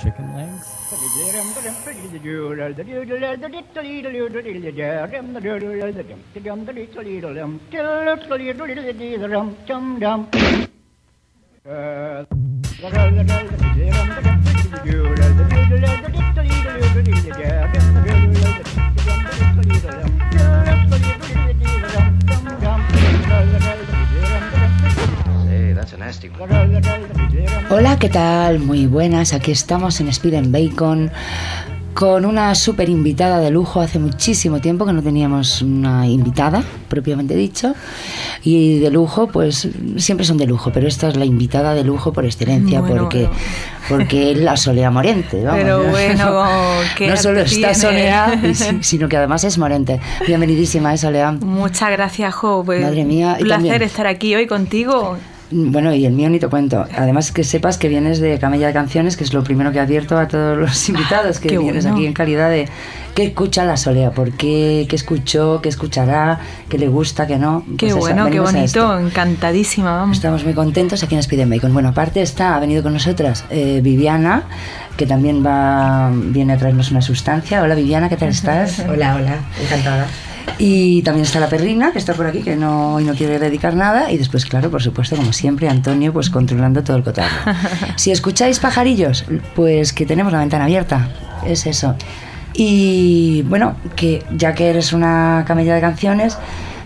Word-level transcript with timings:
chicken 0.00 0.34
legs. 0.34 0.74
Hola, 27.70 27.98
¿qué 27.98 28.08
tal? 28.08 28.58
Muy 28.58 28.86
buenas, 28.86 29.32
aquí 29.32 29.52
estamos 29.52 30.00
en 30.00 30.08
Speed 30.08 30.34
and 30.34 30.50
Bacon 30.50 31.10
con 31.94 32.24
una 32.24 32.54
súper 32.56 32.88
invitada 32.88 33.38
de 33.38 33.50
lujo. 33.50 33.80
Hace 33.80 34.00
muchísimo 34.00 34.60
tiempo 34.60 34.84
que 34.84 34.92
no 34.92 35.02
teníamos 35.02 35.62
una 35.62 36.06
invitada, 36.06 36.64
propiamente 36.88 37.36
dicho. 37.36 37.74
Y 38.42 38.80
de 38.80 38.90
lujo, 38.90 39.28
pues 39.28 39.68
siempre 39.96 40.26
son 40.26 40.36
de 40.36 40.46
lujo, 40.46 40.72
pero 40.72 40.88
esta 40.88 41.08
es 41.08 41.16
la 41.16 41.24
invitada 41.24 41.74
de 41.74 41.84
lujo 41.84 42.12
por 42.12 42.24
excelencia, 42.24 42.82
porque, 42.82 43.28
porque 43.88 44.32
es 44.32 44.38
la 44.38 44.56
Solea 44.56 44.90
Morente. 44.90 45.44
Pero 45.48 45.84
bueno, 45.84 46.42
que 46.96 47.06
no 47.06 47.16
solo 47.16 47.40
está 47.40 47.72
Solea, 47.72 48.40
sino 48.80 49.08
que 49.08 49.16
además 49.16 49.44
es 49.44 49.56
Morente. 49.58 50.00
Bienvenidísima, 50.26 50.92
¿eh, 50.92 50.98
Solea? 50.98 51.32
Muchas 51.32 51.90
gracias, 51.92 52.34
Jo. 52.34 52.64
Pues, 52.66 52.82
Madre 52.82 53.04
mía. 53.04 53.36
Un 53.38 53.46
placer 53.46 53.82
estar 53.82 54.08
aquí 54.08 54.34
hoy 54.34 54.48
contigo. 54.48 55.16
Bueno, 55.50 55.94
y 55.94 56.06
el 56.06 56.12
mío 56.12 56.30
ni 56.30 56.38
te 56.38 56.48
cuento. 56.48 56.86
Además 56.96 57.30
que 57.30 57.44
sepas 57.44 57.76
que 57.78 57.88
vienes 57.88 58.18
de 58.18 58.38
Camella 58.38 58.66
de 58.66 58.72
Canciones, 58.72 59.16
que 59.16 59.24
es 59.24 59.32
lo 59.32 59.44
primero 59.44 59.72
que 59.72 59.80
advierto 59.80 60.18
a 60.18 60.26
todos 60.26 60.56
los 60.56 60.88
invitados, 60.88 61.38
que 61.38 61.58
vienes 61.58 61.86
aquí 61.86 62.06
en 62.06 62.12
calidad 62.12 62.50
de 62.50 62.68
qué 63.14 63.24
escucha 63.24 63.64
la 63.64 63.76
Solea, 63.76 64.10
por 64.10 64.32
qué, 64.32 64.86
qué 64.88 64.96
escuchó, 64.96 65.60
qué 65.62 65.68
escuchará, 65.68 66.40
qué 66.68 66.78
le 66.78 66.88
gusta, 66.88 67.26
qué 67.26 67.38
no. 67.38 67.64
Qué 67.76 67.88
pues 67.90 67.96
bueno, 67.96 68.30
qué 68.30 68.40
bonito, 68.40 68.98
encantadísima, 68.98 69.94
vamos. 69.96 70.16
Estamos 70.16 70.44
muy 70.44 70.54
contentos 70.54 71.02
aquí 71.02 71.14
en 71.14 71.20
Speed 71.20 71.48
Bacon. 71.48 71.72
Bueno, 71.72 71.90
aparte 71.90 72.22
está, 72.22 72.56
ha 72.56 72.60
venido 72.60 72.82
con 72.82 72.92
nosotras 72.92 73.44
eh, 73.50 73.80
Viviana, 73.82 74.44
que 74.96 75.06
también 75.06 75.44
va, 75.44 76.10
viene 76.12 76.54
a 76.54 76.56
traernos 76.56 76.90
una 76.90 77.02
sustancia. 77.02 77.62
Hola 77.62 77.74
Viviana, 77.74 78.08
¿qué 78.08 78.16
tal 78.16 78.30
estás? 78.30 78.78
hola, 78.88 79.16
hola, 79.16 79.38
encantada. 79.62 80.06
Y 80.58 81.02
también 81.02 81.24
está 81.24 81.40
la 81.40 81.48
perrina, 81.48 81.92
que 81.92 81.98
está 81.98 82.14
por 82.14 82.26
aquí, 82.26 82.42
que 82.42 82.56
no, 82.56 83.00
no 83.00 83.14
quiere 83.14 83.38
dedicar 83.38 83.74
nada. 83.74 84.12
Y 84.12 84.18
después, 84.18 84.44
claro, 84.46 84.70
por 84.70 84.82
supuesto, 84.82 85.16
como 85.16 85.32
siempre, 85.32 85.68
Antonio, 85.68 86.12
pues 86.12 86.30
controlando 86.30 86.82
todo 86.84 86.96
el 86.96 87.02
cotarro. 87.02 87.52
si 87.96 88.10
escucháis 88.10 88.60
pajarillos, 88.60 89.24
pues 89.54 89.92
que 89.92 90.06
tenemos 90.06 90.32
la 90.32 90.40
ventana 90.40 90.64
abierta. 90.64 91.08
Es 91.44 91.66
eso. 91.66 91.96
Y 92.54 93.42
bueno, 93.42 93.76
que 93.96 94.22
ya 94.36 94.54
que 94.54 94.70
eres 94.70 94.92
una 94.92 95.44
camella 95.46 95.74
de 95.74 95.80
canciones, 95.80 96.38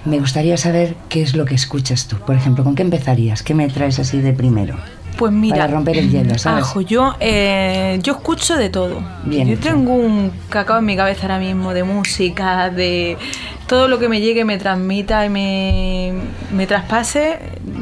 me 0.05 0.19
gustaría 0.19 0.57
saber 0.57 0.97
qué 1.09 1.23
es 1.23 1.35
lo 1.35 1.45
que 1.45 1.55
escuchas 1.55 2.09
tú. 2.09 2.17
Por 2.17 2.37
ejemplo, 2.37 2.65
¿con 2.65 2.75
qué 2.75 2.83
empezarías? 2.83 3.43
¿Qué 3.43 3.55
me 3.55 3.69
traes 3.69 3.99
así 3.99 4.21
de 4.21 4.33
primero? 4.33 4.77
Pues 5.19 5.33
mira, 5.33 5.57
para 5.57 5.73
romper 5.73 5.99
el 5.99 6.11
hielo, 6.11 6.39
¿sabes? 6.39 6.63
Ajo, 6.63 6.81
yo, 6.81 7.17
eh, 7.19 7.99
yo 8.05 8.13
escucho 8.13 8.57
de 8.57 8.71
todo. 8.71 9.03
Bien 9.25 9.49
yo 9.49 9.59
tengo 9.59 9.93
un 9.93 10.31
cacao 10.49 10.79
en 10.79 10.85
mi 10.85 10.97
cabeza 10.97 11.23
ahora 11.23 11.41
mismo 11.41 11.75
de 11.75 11.83
música, 11.83 12.71
de 12.71 13.19
todo 13.67 13.89
lo 13.89 13.99
que 13.99 14.09
me 14.09 14.21
llegue, 14.21 14.45
me 14.45 14.59
transmita 14.59 15.27
y 15.27 15.29
me, 15.29 16.15
me 16.53 16.69
traspase, 16.69 17.41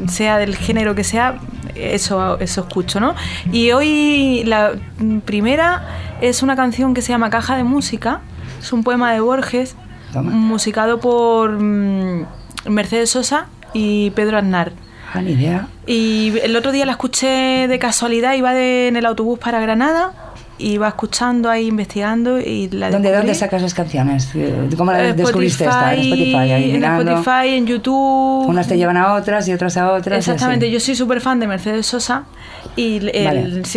sea 0.09 0.39
del 0.39 0.55
género 0.55 0.95
que 0.95 1.03
sea, 1.03 1.39
eso, 1.75 2.39
eso 2.39 2.61
escucho, 2.61 2.99
¿no? 2.99 3.13
Y 3.51 3.71
hoy 3.71 4.43
la 4.45 4.71
primera 5.23 5.87
es 6.21 6.41
una 6.41 6.55
canción 6.55 6.95
que 6.95 7.03
se 7.03 7.09
llama 7.09 7.29
Caja 7.29 7.55
de 7.55 7.63
Música, 7.63 8.21
es 8.59 8.73
un 8.73 8.83
poema 8.83 9.13
de 9.13 9.19
Borges, 9.19 9.75
musicado 10.23 10.99
por 10.99 11.51
mm, 11.51 12.25
Mercedes 12.65 13.11
Sosa 13.11 13.45
y 13.73 14.09
Pedro 14.11 14.39
Aznar. 14.39 14.71
Ah, 15.13 15.21
ni 15.21 15.31
idea. 15.31 15.67
Y 15.85 16.33
el 16.43 16.55
otro 16.55 16.71
día 16.71 16.85
la 16.85 16.91
escuché 16.93 17.67
de 17.67 17.79
casualidad, 17.79 18.33
iba 18.33 18.59
en 18.59 18.95
el 18.95 19.05
autobús 19.05 19.39
para 19.39 19.59
Granada 19.59 20.26
iba 20.59 20.87
escuchando 20.87 21.49
ahí, 21.49 21.67
investigando 21.67 22.39
y 22.39 22.69
la 22.69 22.89
¿Dónde, 22.89 23.11
¿Dónde 23.11 23.35
sacas 23.35 23.61
las 23.61 23.73
canciones? 23.73 24.29
¿Cómo 24.75 24.91
las 24.91 25.15
descubriste 25.15 25.65
esta? 25.65 25.93
En 25.93 25.99
Spotify, 26.01 26.37
ahí 26.37 26.75
En 26.75 26.83
Spotify, 26.83 27.55
en 27.55 27.67
YouTube. 27.67 28.47
Unas 28.47 28.67
te 28.67 28.77
llevan 28.77 28.97
a 28.97 29.13
otras 29.13 29.47
y 29.47 29.53
otras 29.53 29.77
a 29.77 29.91
otras. 29.91 30.19
Exactamente, 30.19 30.69
yo 30.71 30.79
soy 30.79 30.95
súper 30.95 31.21
fan 31.21 31.39
de 31.39 31.47
Mercedes 31.47 31.85
Sosa 31.85 32.25
y, 32.75 33.01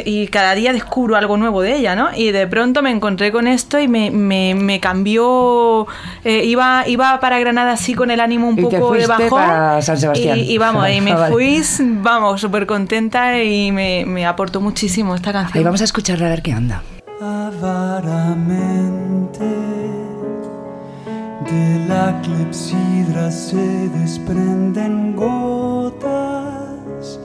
y, 0.05 0.29
cada 0.29 0.55
día 0.55 0.75
descubro 0.75 1.17
algo 1.17 1.39
nuevo 1.39 1.63
de 1.63 1.77
ella, 1.77 1.97
¿no? 1.97 2.09
Y 2.15 2.33
de 2.33 2.47
pronto 2.47 2.83
me 2.83 2.91
encontré 2.91 3.33
con 3.33 3.49
esto 3.49 3.79
y 3.79 3.89
me, 3.89 4.11
me, 4.11 4.55
me 4.55 4.79
cambió. 4.79 5.87
Eh, 6.23 6.45
iba, 6.45 6.85
iba 6.87 7.19
para 7.19 7.39
Granada 7.39 7.73
así 7.73 7.95
con 7.95 8.11
el 8.11 8.21
ánimo 8.21 8.49
un 8.49 8.57
poco 8.57 8.93
de 8.93 9.07
bajón. 9.07 9.31
Para 9.31 9.81
San 9.81 9.99
Sebastián. 9.99 10.39
Y, 10.39 10.59
vamos, 10.59 10.87
y 10.91 11.01
me 11.01 11.17
fui, 11.31 11.63
vamos, 12.03 12.43
súper 12.43 12.67
contenta 12.67 13.43
y 13.43 13.73
me, 13.73 14.05
me, 14.07 14.27
aportó 14.27 14.61
muchísimo 14.61 15.15
esta 15.15 15.33
canción. 15.33 15.57
Ahí 15.57 15.65
vamos 15.65 15.81
a 15.81 15.85
escucharla 15.85 16.27
a 16.27 16.31
ver 16.31 16.43
qué 16.43 16.53
anda. 16.53 16.70
Avaramente. 17.23 19.45
De 21.45 21.85
la 21.87 22.19
clepsidra 22.23 23.31
se 23.31 23.91
desprenden 23.91 25.15
gotas. 25.15 27.21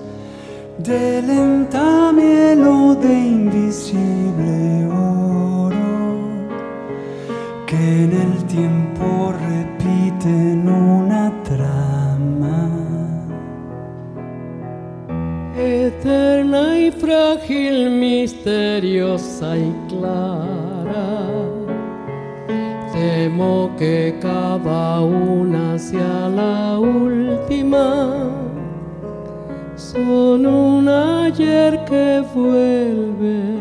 De 0.80 1.22
lenta 1.22 2.12
miel 2.12 2.66
de 3.02 3.14
invisible 3.14 4.86
oro 4.88 6.18
que 7.66 8.04
en 8.04 8.12
el 8.12 8.44
tiempo 8.48 9.32
repiten 9.32 10.68
una 10.68 11.32
trama. 11.44 12.70
Eterna 15.58 16.78
y 16.78 16.92
frágil, 16.92 17.92
misteriosa 17.92 19.58
y 19.58 19.74
que 23.78 24.18
cada 24.22 25.02
una 25.02 25.78
sea 25.78 26.30
la 26.30 26.80
última 26.80 28.16
son 29.76 30.46
un 30.46 30.88
ayer 30.88 31.84
que 31.86 32.24
vuelve. 32.34 33.55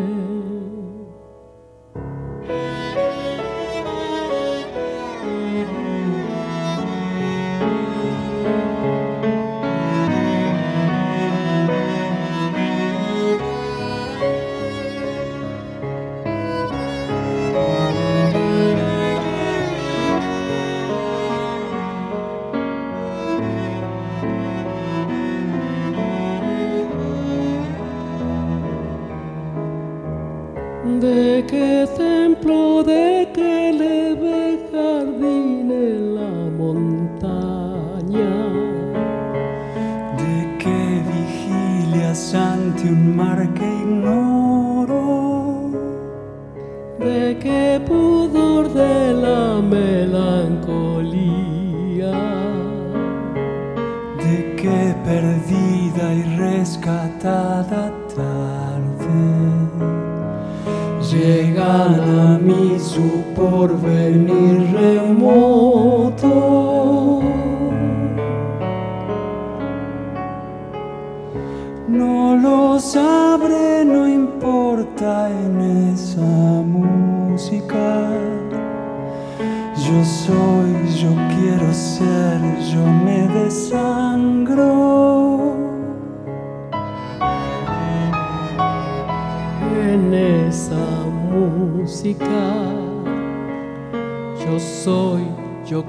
mañana 61.75 62.39
mi 62.39 62.79
su 62.79 63.25
porvenir 63.35 64.64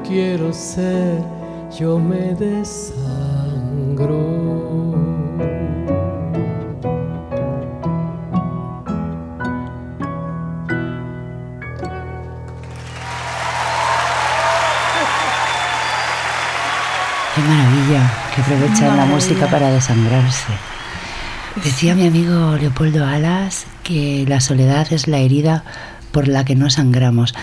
quiero 0.03 0.51
ser, 0.53 1.21
yo 1.77 1.99
me 1.99 2.33
desangro. 2.35 3.05
Qué 17.35 17.41
maravilla 17.41 18.13
que 18.33 18.41
aprovechan 18.41 18.97
la 18.97 19.05
música 19.05 19.47
para 19.47 19.69
desangrarse. 19.69 20.53
Decía 21.63 21.95
mi 21.95 22.07
amigo 22.07 22.55
Leopoldo 22.57 23.05
Alas 23.05 23.65
que 23.83 24.25
la 24.27 24.39
soledad 24.39 24.91
es 24.91 25.07
la 25.07 25.19
herida 25.19 25.63
por 26.11 26.27
la 26.27 26.45
que 26.45 26.55
no 26.55 26.69
sangramos 26.69 27.35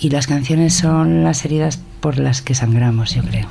y 0.00 0.10
las 0.10 0.26
canciones 0.26 0.74
son 0.74 1.24
las 1.24 1.44
heridas 1.44 1.80
por 2.00 2.18
las 2.18 2.42
que 2.42 2.54
sangramos, 2.54 3.14
yo 3.14 3.22
creo. 3.22 3.48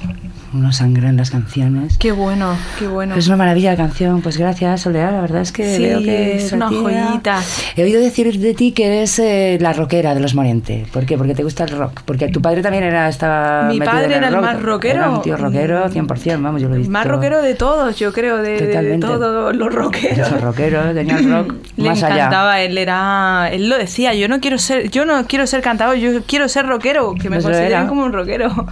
Uno 0.54 0.72
sangra 0.72 1.10
en 1.10 1.18
las 1.18 1.30
canciones. 1.30 1.98
Qué 1.98 2.12
bueno, 2.14 2.56
qué 2.80 2.88
bueno. 2.88 3.16
Es 3.16 3.28
una 3.28 3.36
maravilla 3.36 3.72
la 3.72 3.78
canción, 3.78 4.22
pues 4.22 4.38
gracias, 4.38 4.82
Soledad. 4.82 5.12
La 5.12 5.20
verdad 5.22 5.42
es 5.42 5.52
que 5.52 5.76
Sí, 5.76 5.84
veo 5.84 6.00
que 6.00 6.38
es 6.38 6.52
una 6.54 6.70
joyita. 6.70 7.42
He 7.76 7.84
oído 7.84 8.00
decir 8.00 8.40
de 8.40 8.54
ti 8.54 8.72
que 8.72 8.88
eres 8.88 9.20
eh, 9.20 9.58
la 9.60 9.74
rockera 9.74 10.14
de 10.16 10.22
los 10.22 10.36
Moriente. 10.36 10.86
¿Por 10.94 11.06
qué? 11.06 11.18
Porque 11.18 11.36
te 11.36 11.44
gusta 11.44 11.66
el 11.66 11.72
rock. 11.72 12.02
Porque 12.06 12.30
tu 12.30 12.42
padre 12.42 12.62
también 12.62 12.84
era 12.86 13.10
estaba 13.10 13.64
Mi 13.70 13.80
padre 13.80 14.16
era 14.16 14.28
el 14.30 14.34
rock. 14.36 14.42
más 14.44 14.62
rockero. 14.62 14.96
Era 15.00 15.10
un 15.10 15.22
tío 15.22 15.36
rockero 15.36 15.90
100%, 15.90 16.42
vamos, 16.42 16.62
yo 16.62 16.70
lo 16.70 16.76
he 16.76 16.78
visto. 16.78 16.92
Más 16.94 17.06
rockero 17.06 17.42
de 17.42 17.54
todos, 17.56 17.98
yo 18.00 18.14
creo, 18.14 18.38
de, 18.38 18.58
de- 18.68 18.98
todos 19.00 19.54
los 19.56 19.74
rockeros. 19.74 20.32
Los 20.32 20.42
rockeros, 20.42 20.94
tenía 20.94 21.18
el 21.18 21.30
rock 21.32 21.54
Le 21.78 21.90
más 21.90 22.02
allá. 22.04 22.16
encantaba, 22.16 22.62
él 22.62 22.78
era, 22.78 23.50
él 23.52 23.68
lo 23.70 23.78
decía, 23.78 24.14
yo 24.14 24.28
no 24.30 24.40
quiero 24.40 24.58
ser, 24.58 24.90
yo 24.90 25.06
no 25.06 25.26
quiero 25.28 25.46
ser 25.46 25.62
cantador, 25.62 25.98
yo 25.98 26.22
quiero 26.26 26.48
ser 26.48 26.66
rockero, 26.68 27.14
que 27.16 27.30
me 27.30 27.36
Pues 27.38 27.44
consideren 27.46 27.88
como 27.88 28.04
un 28.06 28.14
rockero. 28.14 28.66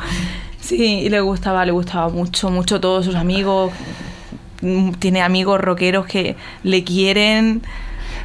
Sí, 0.66 1.02
y 1.02 1.10
le 1.10 1.20
gustaba, 1.20 1.64
le 1.64 1.72
gustaba 1.72 2.10
mucho, 2.10 2.50
mucho 2.50 2.80
todos 2.80 3.06
sus 3.06 3.14
amigos. 3.16 3.72
Mm, 4.62 4.94
Tiene 4.94 5.22
amigos 5.22 5.62
rockeros 5.62 6.08
que 6.08 6.36
le 6.64 6.84
quieren. 6.84 7.62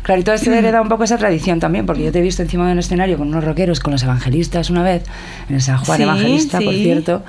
Claro, 0.03 0.23
y 0.23 0.25
todo 0.25 0.35
esto 0.35 0.51
hereda 0.51 0.81
un 0.81 0.89
poco 0.89 1.05
esa 1.05 1.19
tradición 1.19 1.61
también, 1.61 1.85
porque 1.85 2.03
yo 2.03 2.13
te 2.13 2.21
he 2.21 2.23
visto 2.23 2.41
encima 2.41 2.67
de 2.67 2.73
un 2.73 2.79
escenario 2.79 3.19
con 3.19 3.29
unos 3.29 3.45
rockeros, 3.45 3.81
con 3.81 3.93
los 3.93 4.03
evangelistas 4.03 4.71
una 4.71 4.83
vez, 4.83 5.03
en 5.51 5.61
San 5.61 5.77
Juan 5.77 5.99
Sí, 5.99 6.03
Evangelista, 6.05 6.61
por 6.61 6.73
cierto, 6.73 7.23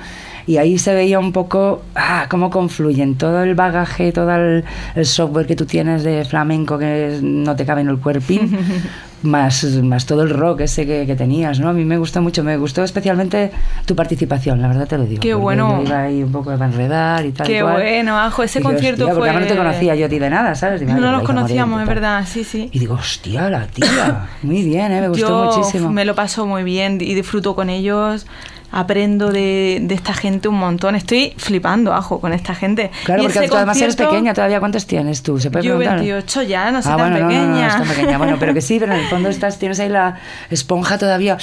y 0.46 0.56
ahí 0.56 0.78
se 0.78 0.94
veía 0.94 1.18
un 1.18 1.32
poco 1.32 1.82
ah, 1.94 2.26
cómo 2.28 2.50
confluyen 2.50 3.16
todo 3.16 3.42
el 3.42 3.54
bagaje, 3.54 4.12
todo 4.12 4.34
el, 4.34 4.64
el 4.94 5.06
software 5.06 5.46
que 5.46 5.56
tú 5.56 5.66
tienes 5.66 6.02
de 6.04 6.24
flamenco 6.24 6.78
que 6.78 7.18
no 7.22 7.54
te 7.56 7.64
cabe 7.64 7.82
en 7.82 7.88
el 7.88 7.98
cuerpín, 7.98 8.56
más, 9.22 9.64
más 9.82 10.04
todo 10.06 10.22
el 10.22 10.30
rock 10.30 10.62
ese 10.62 10.84
que, 10.84 11.06
que 11.06 11.14
tenías, 11.14 11.60
¿no? 11.60 11.68
A 11.68 11.72
mí 11.72 11.84
me 11.84 11.96
gustó 11.96 12.20
mucho, 12.20 12.42
me 12.42 12.56
gustó 12.56 12.82
especialmente 12.82 13.52
tu 13.86 13.94
participación, 13.94 14.60
la 14.60 14.68
verdad 14.68 14.88
te 14.88 14.98
lo 14.98 15.04
digo. 15.04 15.20
Qué 15.20 15.30
porque 15.32 15.42
bueno. 15.42 15.78
Yo 15.82 15.86
iba 15.88 16.02
ahí 16.02 16.22
un 16.22 16.32
poco 16.32 16.50
a 16.50 16.54
enredar 16.54 17.24
y 17.24 17.32
tal. 17.32 17.48
y 17.48 17.52
Qué 17.52 17.62
cual. 17.62 17.74
bueno, 17.74 18.18
Ajo, 18.18 18.42
ese 18.42 18.58
Y 18.58 18.62
yo, 18.62 18.68
concierto 18.68 19.02
hostia, 19.04 19.14
porque 19.14 19.20
fue... 19.20 19.28
además 19.30 19.48
no 19.48 19.54
te 19.54 19.58
conocía 19.62 19.94
yo 19.94 20.06
a 20.06 20.08
ti 20.08 20.18
de 20.18 20.30
nada, 20.30 20.54
¿sabes? 20.54 20.82
No 20.82 21.12
nos 21.12 21.22
conocíamos, 21.22 21.80
es 21.82 21.88
verdad, 21.88 22.24
sí, 22.26 22.42
sí. 22.44 22.68
Y 22.72 22.78
digo, 22.80 22.94
hostia, 22.94 23.48
la 23.48 23.66
tía. 23.66 24.26
Muy 24.42 24.62
bien, 24.64 24.90
¿eh? 24.92 25.00
me 25.00 25.08
gustó 25.08 25.28
Yo 25.28 25.56
muchísimo. 25.56 25.90
me 25.90 26.04
lo 26.04 26.14
paso 26.14 26.46
muy 26.46 26.64
bien 26.64 26.98
y 27.00 27.14
disfruto 27.14 27.54
con 27.54 27.70
ellos. 27.70 28.26
Aprendo 28.72 29.30
de, 29.30 29.78
de 29.82 29.94
esta 29.94 30.14
gente 30.14 30.48
un 30.48 30.56
montón. 30.58 30.96
Estoy 30.96 31.34
flipando, 31.36 31.92
ajo, 31.92 32.20
con 32.20 32.32
esta 32.32 32.54
gente. 32.54 32.90
Claro, 33.04 33.22
Y 33.22 33.26
porque 33.26 33.48
tú 33.48 33.56
además 33.56 33.80
eres 33.80 33.96
pequeña 33.96 34.34
todavía. 34.34 34.58
¿Cuántos 34.58 34.86
tienes 34.86 35.22
tú? 35.22 35.38
¿Se 35.38 35.50
puede 35.50 35.64
Yo 35.64 35.76
preguntar? 35.76 36.00
28 36.00 36.42
ya, 36.42 36.70
no 36.72 36.82
soy 36.82 36.92
ah, 36.92 36.96
tan 36.96 37.10
bueno, 37.10 37.26
no, 37.26 37.32
no, 37.32 37.42
no, 37.42 37.52
pequeña. 37.52 37.68
tan 37.68 37.88
pequeña. 37.88 38.18
Bueno, 38.18 38.36
pero 38.40 38.54
que 38.54 38.60
sí, 38.60 38.78
pero 38.80 38.94
en 38.94 39.00
el 39.00 39.06
fondo 39.08 39.28
estás, 39.28 39.58
tienes 39.58 39.78
ahí 39.78 39.88
la 39.88 40.18
esponja 40.50 40.98
todavía. 40.98 41.38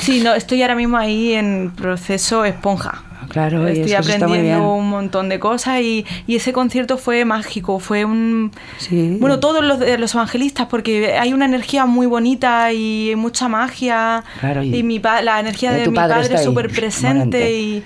Sí, 0.00 0.20
no, 0.22 0.34
estoy 0.34 0.60
ahora 0.62 0.74
mismo 0.74 0.96
ahí 0.96 1.32
en 1.32 1.72
proceso 1.74 2.44
esponja. 2.44 3.02
Claro, 3.28 3.66
Estoy 3.66 3.92
aprendiendo 3.94 4.74
un 4.74 4.88
montón 4.90 5.28
de 5.28 5.38
cosas 5.38 5.80
y, 5.80 6.04
y 6.26 6.36
ese 6.36 6.52
concierto 6.52 6.98
fue 6.98 7.24
mágico, 7.24 7.78
fue 7.78 8.04
un... 8.04 8.50
Sí. 8.78 9.16
Bueno, 9.20 9.40
todos 9.40 9.64
los, 9.64 9.78
de 9.78 9.98
los 9.98 10.14
evangelistas, 10.14 10.66
porque 10.66 11.14
hay 11.18 11.32
una 11.32 11.44
energía 11.44 11.86
muy 11.86 12.06
bonita 12.06 12.72
y 12.72 13.14
mucha 13.16 13.48
magia. 13.48 14.24
Claro, 14.40 14.62
y- 14.62 14.76
y 14.76 14.82
mi 14.82 14.98
la 15.00 15.38
energía 15.40 15.72
de 15.72 15.88
mi 15.88 15.96
padre 15.96 16.14
padre 16.14 16.38
súper 16.44 16.70
presente 16.70 17.52
y, 17.60 17.82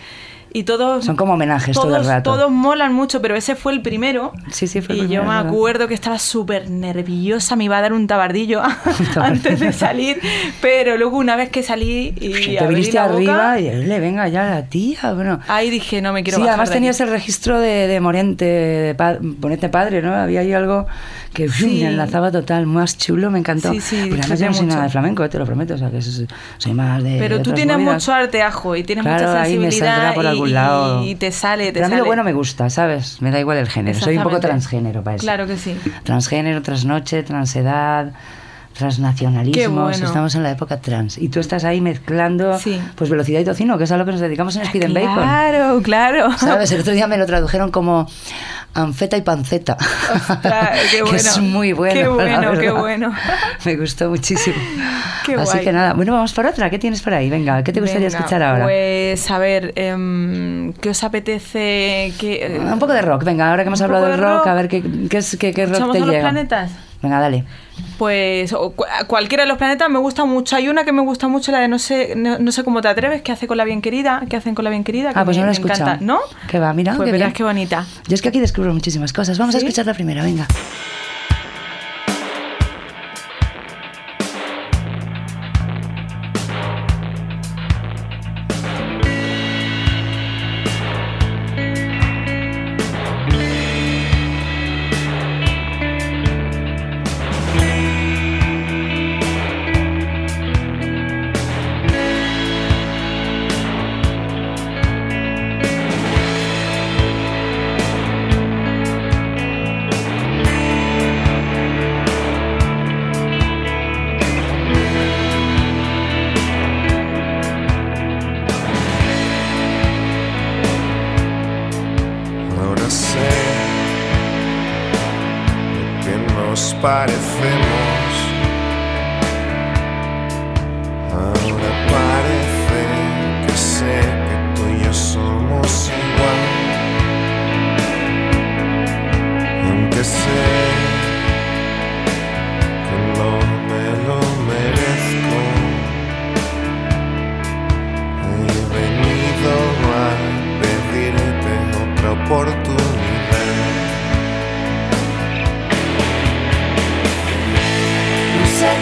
y 0.52 0.62
todos... 0.64 1.04
Son 1.04 1.16
como 1.16 1.34
homenajes 1.34 1.74
todo 1.74 1.86
el 1.88 2.02
todos, 2.02 2.06
rato. 2.06 2.32
todos 2.34 2.50
molan 2.50 2.92
mucho, 2.94 3.20
pero 3.22 3.36
ese 3.36 3.54
fue 3.54 3.72
el 3.72 3.82
primero. 3.82 4.32
Sí, 4.50 4.66
sí, 4.66 4.80
fue 4.80 4.94
el 4.94 5.00
Y 5.02 5.04
primero, 5.04 5.22
yo 5.24 5.28
me 5.28 5.34
es 5.34 5.36
verdad. 5.42 5.52
acuerdo 5.52 5.88
que 5.88 5.94
estaba 5.94 6.18
súper 6.18 6.70
nerviosa, 6.70 7.56
me 7.56 7.64
iba 7.64 7.78
a 7.78 7.80
dar 7.82 7.92
un 7.92 8.06
tabardillo 8.06 8.62
antes 9.16 9.60
de 9.60 9.72
salir, 9.72 10.20
pero 10.60 10.96
luego 10.96 11.18
una 11.18 11.36
vez 11.36 11.50
que 11.50 11.62
salí 11.62 12.14
y 12.20 12.32
te 12.56 12.58
abrí 12.60 12.74
viniste 12.76 12.96
la 12.96 13.06
boca, 13.08 13.52
arriba 13.52 13.60
y 13.60 13.84
le 13.86 14.00
venga 14.00 14.28
ya 14.28 14.44
la 14.44 14.62
tía. 14.66 15.12
Bueno. 15.14 15.40
ahí 15.48 15.70
dije, 15.70 16.00
no 16.02 16.12
me 16.12 16.22
quiero 16.22 16.36
sí, 16.36 16.42
bajar 16.42 16.54
además 16.54 16.68
de 16.70 16.74
tenías 16.74 17.00
aquí. 17.00 17.08
el 17.08 17.14
registro 17.14 17.60
de, 17.60 17.86
de 17.86 18.00
Moriente, 18.00 18.44
de 18.44 18.94
pa- 18.94 19.18
Ponete 19.40 19.68
Padre, 19.68 20.02
¿no? 20.02 20.14
Había 20.14 20.40
ahí 20.40 20.52
algo 20.52 20.86
que. 21.34 21.48
Sí. 21.48 21.80
me 21.82 21.88
enlazaba 21.88 22.30
total, 22.30 22.66
más 22.66 22.96
chulo, 22.98 23.30
me 23.30 23.38
encantó. 23.38 23.72
Sí, 23.72 23.80
sí, 23.80 23.96
Porque 24.08 24.20
además 24.22 24.38
disfruté 24.38 24.44
yo 24.44 24.48
no 24.50 24.54
soy 24.54 24.66
nada 24.66 24.82
de 24.84 24.88
flamenco, 24.90 25.24
eh, 25.24 25.28
te 25.28 25.38
lo 25.38 25.44
prometo, 25.46 25.74
o 25.74 25.78
sea, 25.78 25.90
que 25.90 26.00
soy, 26.02 26.72
más 26.74 27.02
de. 27.02 27.16
Pero 27.18 27.38
de 27.38 27.44
tú 27.44 27.52
tienes 27.52 27.76
movidas. 27.76 27.94
mucho 27.94 28.12
arte, 28.12 28.42
ajo, 28.42 28.76
y 28.76 28.82
tienes 28.84 29.04
Claro, 29.04 29.26
mucha 29.28 29.42
ahí 29.42 29.56
me 29.58 29.62
sensibilidad 29.70 29.94
saldrá 29.96 30.14
por 30.14 30.24
y, 30.24 30.37
algún 30.44 30.54
lado. 30.54 31.04
y 31.04 31.14
te 31.14 31.30
sale, 31.32 31.66
te 31.66 31.72
Pero 31.74 31.86
a 31.86 31.88
mí 31.88 31.92
sale. 31.92 32.00
lo 32.02 32.06
bueno 32.06 32.24
me 32.24 32.32
gusta, 32.32 32.70
¿sabes? 32.70 33.20
Me 33.22 33.30
da 33.30 33.38
igual 33.40 33.58
el 33.58 33.68
género. 33.68 33.98
Soy 33.98 34.16
un 34.16 34.22
poco 34.22 34.40
transgénero 34.40 35.02
para 35.02 35.16
eso. 35.16 35.22
Claro 35.24 35.46
que 35.46 35.56
sí. 35.56 35.78
Transgénero, 36.04 36.62
transnoche, 36.62 37.22
transedad, 37.22 38.12
transnacionalismos. 38.78 39.90
Bueno. 39.90 40.06
Estamos 40.06 40.34
en 40.34 40.42
la 40.44 40.52
época 40.52 40.80
trans. 40.80 41.18
Y 41.18 41.28
tú 41.28 41.40
estás 41.40 41.64
ahí 41.64 41.80
mezclando 41.80 42.58
Sí. 42.58 42.80
pues 42.94 43.10
velocidad 43.10 43.40
y 43.40 43.44
tocino, 43.44 43.76
que 43.76 43.84
es 43.84 43.92
a 43.92 43.96
lo 43.96 44.04
que 44.04 44.12
nos 44.12 44.20
dedicamos 44.20 44.56
en 44.56 44.62
Speed 44.62 44.84
and 44.84 44.94
Bacon. 44.94 45.14
Claro, 45.14 45.82
claro. 45.82 46.38
¿Sabes? 46.38 46.72
El 46.72 46.80
otro 46.80 46.92
día 46.94 47.06
me 47.06 47.16
lo 47.18 47.26
tradujeron 47.26 47.70
como 47.70 48.08
anfeta 48.74 49.16
y 49.16 49.22
panceta. 49.22 49.76
Ostras, 50.14 50.70
qué 50.92 51.02
que 51.10 51.16
es 51.16 51.38
muy 51.40 51.72
bueno. 51.72 51.94
Qué 51.94 52.06
bueno, 52.08 52.52
qué 52.52 52.70
bueno. 52.70 53.12
Me 53.64 53.76
gustó 53.76 54.08
muchísimo. 54.10 54.56
Qué 55.26 55.34
Así 55.34 55.52
guay. 55.52 55.64
que 55.64 55.72
nada, 55.72 55.92
bueno, 55.92 56.14
vamos 56.14 56.32
por 56.32 56.46
otra. 56.46 56.70
¿Qué 56.70 56.78
tienes 56.78 57.02
por 57.02 57.12
ahí? 57.12 57.28
Venga, 57.28 57.62
¿qué 57.62 57.70
te 57.72 57.80
gustaría 57.80 58.06
Venga, 58.06 58.18
escuchar 58.18 58.42
ahora? 58.42 58.64
Pues 58.64 59.30
a 59.30 59.36
ver, 59.38 59.72
em, 59.76 60.72
¿qué 60.74 60.88
os 60.90 61.04
apetece? 61.04 62.14
que 62.18 62.58
Un 62.64 62.78
poco 62.78 62.92
de 62.94 63.02
rock, 63.02 63.24
venga, 63.24 63.50
ahora 63.50 63.62
que 63.62 63.66
hemos 63.66 63.82
hablado 63.82 64.06
de 64.06 64.16
rock, 64.16 64.38
rock. 64.38 64.46
a 64.46 64.54
ver 64.54 64.68
qué, 64.68 64.82
qué, 65.10 65.20
qué, 65.38 65.52
qué 65.52 65.66
rock 65.66 65.74
¿Escuchamos 65.74 65.96
te 65.96 66.02
a 66.02 66.06
los 66.06 66.16
planetas? 66.16 66.70
Venga, 67.00 67.20
dale. 67.20 67.44
Pues 67.96 68.52
o 68.52 68.74
cualquiera 69.06 69.44
de 69.44 69.48
los 69.48 69.56
planetas 69.56 69.88
me 69.88 69.98
gusta 70.00 70.24
mucho. 70.24 70.56
Hay 70.56 70.68
una 70.68 70.84
que 70.84 70.90
me 70.92 71.00
gusta 71.02 71.28
mucho, 71.28 71.52
la 71.52 71.60
de 71.60 71.68
no 71.68 71.78
sé, 71.78 72.14
no, 72.16 72.38
no 72.38 72.50
sé 72.50 72.64
cómo 72.64 72.80
te 72.80 72.88
atreves, 72.88 73.22
que 73.22 73.30
hace 73.30 73.46
con 73.46 73.56
la 73.56 73.64
bien 73.64 73.82
querida, 73.82 74.22
que 74.28 74.36
hacen 74.36 74.54
con 74.56 74.64
la 74.64 74.70
bien 74.70 74.82
querida. 74.82 75.12
que 75.12 75.18
Ah, 75.20 75.24
pues 75.24 75.36
me- 75.36 75.42
no 75.42 75.46
la 75.46 75.52
he 75.52 75.56
encanta. 75.56 75.74
escuchado. 75.92 75.98
¿No? 76.04 76.18
Que 76.48 76.58
va, 76.58 76.72
mira, 76.72 76.94
Pues 76.96 77.06
qué 77.06 77.12
verás 77.12 77.26
bien. 77.28 77.34
qué 77.34 77.42
bonita. 77.44 77.86
Yo 78.08 78.14
es 78.14 78.22
que 78.22 78.28
aquí 78.30 78.40
descubro 78.40 78.74
muchísimas 78.74 79.12
cosas. 79.12 79.38
Vamos 79.38 79.54
a 79.54 79.58
escuchar 79.58 79.86
la 79.86 79.94
primera, 79.94 80.22
venga. 80.24 80.46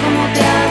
como 0.03 0.26
te 0.33 0.66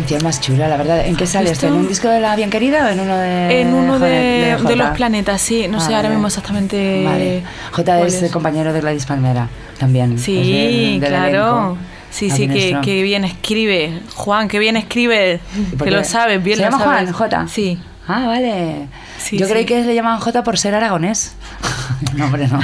canción 0.00 0.22
más 0.24 0.40
chula, 0.40 0.68
la 0.68 0.76
verdad. 0.76 1.06
¿En 1.06 1.16
qué 1.16 1.26
sale 1.26 1.50
esto? 1.50 1.66
¿En 1.66 1.74
un 1.74 1.88
disco 1.88 2.08
de 2.08 2.20
la 2.20 2.34
bien 2.36 2.50
querida 2.50 2.86
o 2.86 2.88
en 2.88 3.00
uno 3.00 3.16
de 3.16 3.60
En 3.60 3.72
uno 3.74 3.98
Joder, 3.98 4.58
de, 4.62 4.76
los 4.76 4.90
planetas, 4.90 5.40
sí. 5.40 5.66
No 5.68 5.78
Ah, 5.78 5.80
sé 5.86 5.94
ahora 5.94 6.08
mismo 6.08 6.26
exactamente. 6.26 7.04
Vale. 7.04 7.42
J 7.72 7.96
cuál 7.96 8.06
es, 8.08 8.30
compañero 8.32 8.72
de 8.72 8.80
Gladys 8.80 9.06
Palmera 9.06 9.48
también. 9.78 10.18
Sí, 10.18 10.38
es 10.38 10.46
del- 10.46 11.00
del 11.00 11.08
claro. 11.10 11.26
elenco. 11.58 11.78
Sí, 12.10 12.28
sí, 12.28 12.48
que, 12.48 12.76
que 12.82 13.02
bien 13.04 13.24
escribe. 13.24 14.00
Juan, 14.16 14.48
que 14.48 14.58
bien 14.58 14.76
escribe. 14.76 15.38
Que 15.82 15.90
lo 15.92 16.02
sabes, 16.02 16.42
bien 16.42 16.56
¿Se 16.58 16.64
lo 16.64 16.70
llama 16.70 16.84
sabes. 16.84 17.02
Juan, 17.02 17.12
Jota? 17.12 17.46
Sí. 17.48 17.78
Ah, 18.10 18.26
vale. 18.26 18.88
Sí, 19.18 19.38
Yo 19.38 19.48
creí 19.48 19.62
sí. 19.62 19.68
que 19.68 19.82
le 19.82 19.94
llamaban 19.94 20.20
J 20.20 20.42
por 20.42 20.58
ser 20.58 20.74
aragonés. 20.74 21.34
no, 22.16 22.26
hombre, 22.26 22.48
no. 22.48 22.60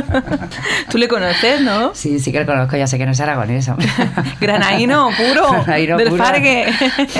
Tú 0.90 0.98
le 0.98 1.08
conoces, 1.08 1.60
¿no? 1.62 1.94
sí, 1.94 2.18
sí 2.18 2.32
que 2.32 2.40
lo 2.40 2.46
conozco, 2.46 2.76
ya 2.76 2.86
sé 2.86 2.98
que 2.98 3.06
no 3.06 3.12
es 3.12 3.20
aragonés. 3.20 3.70
Granaíno 4.40 5.10
puro, 5.16 5.50
Granaíno 5.64 5.96
del 5.96 6.08
puro. 6.10 6.24
Fargue. 6.24 6.66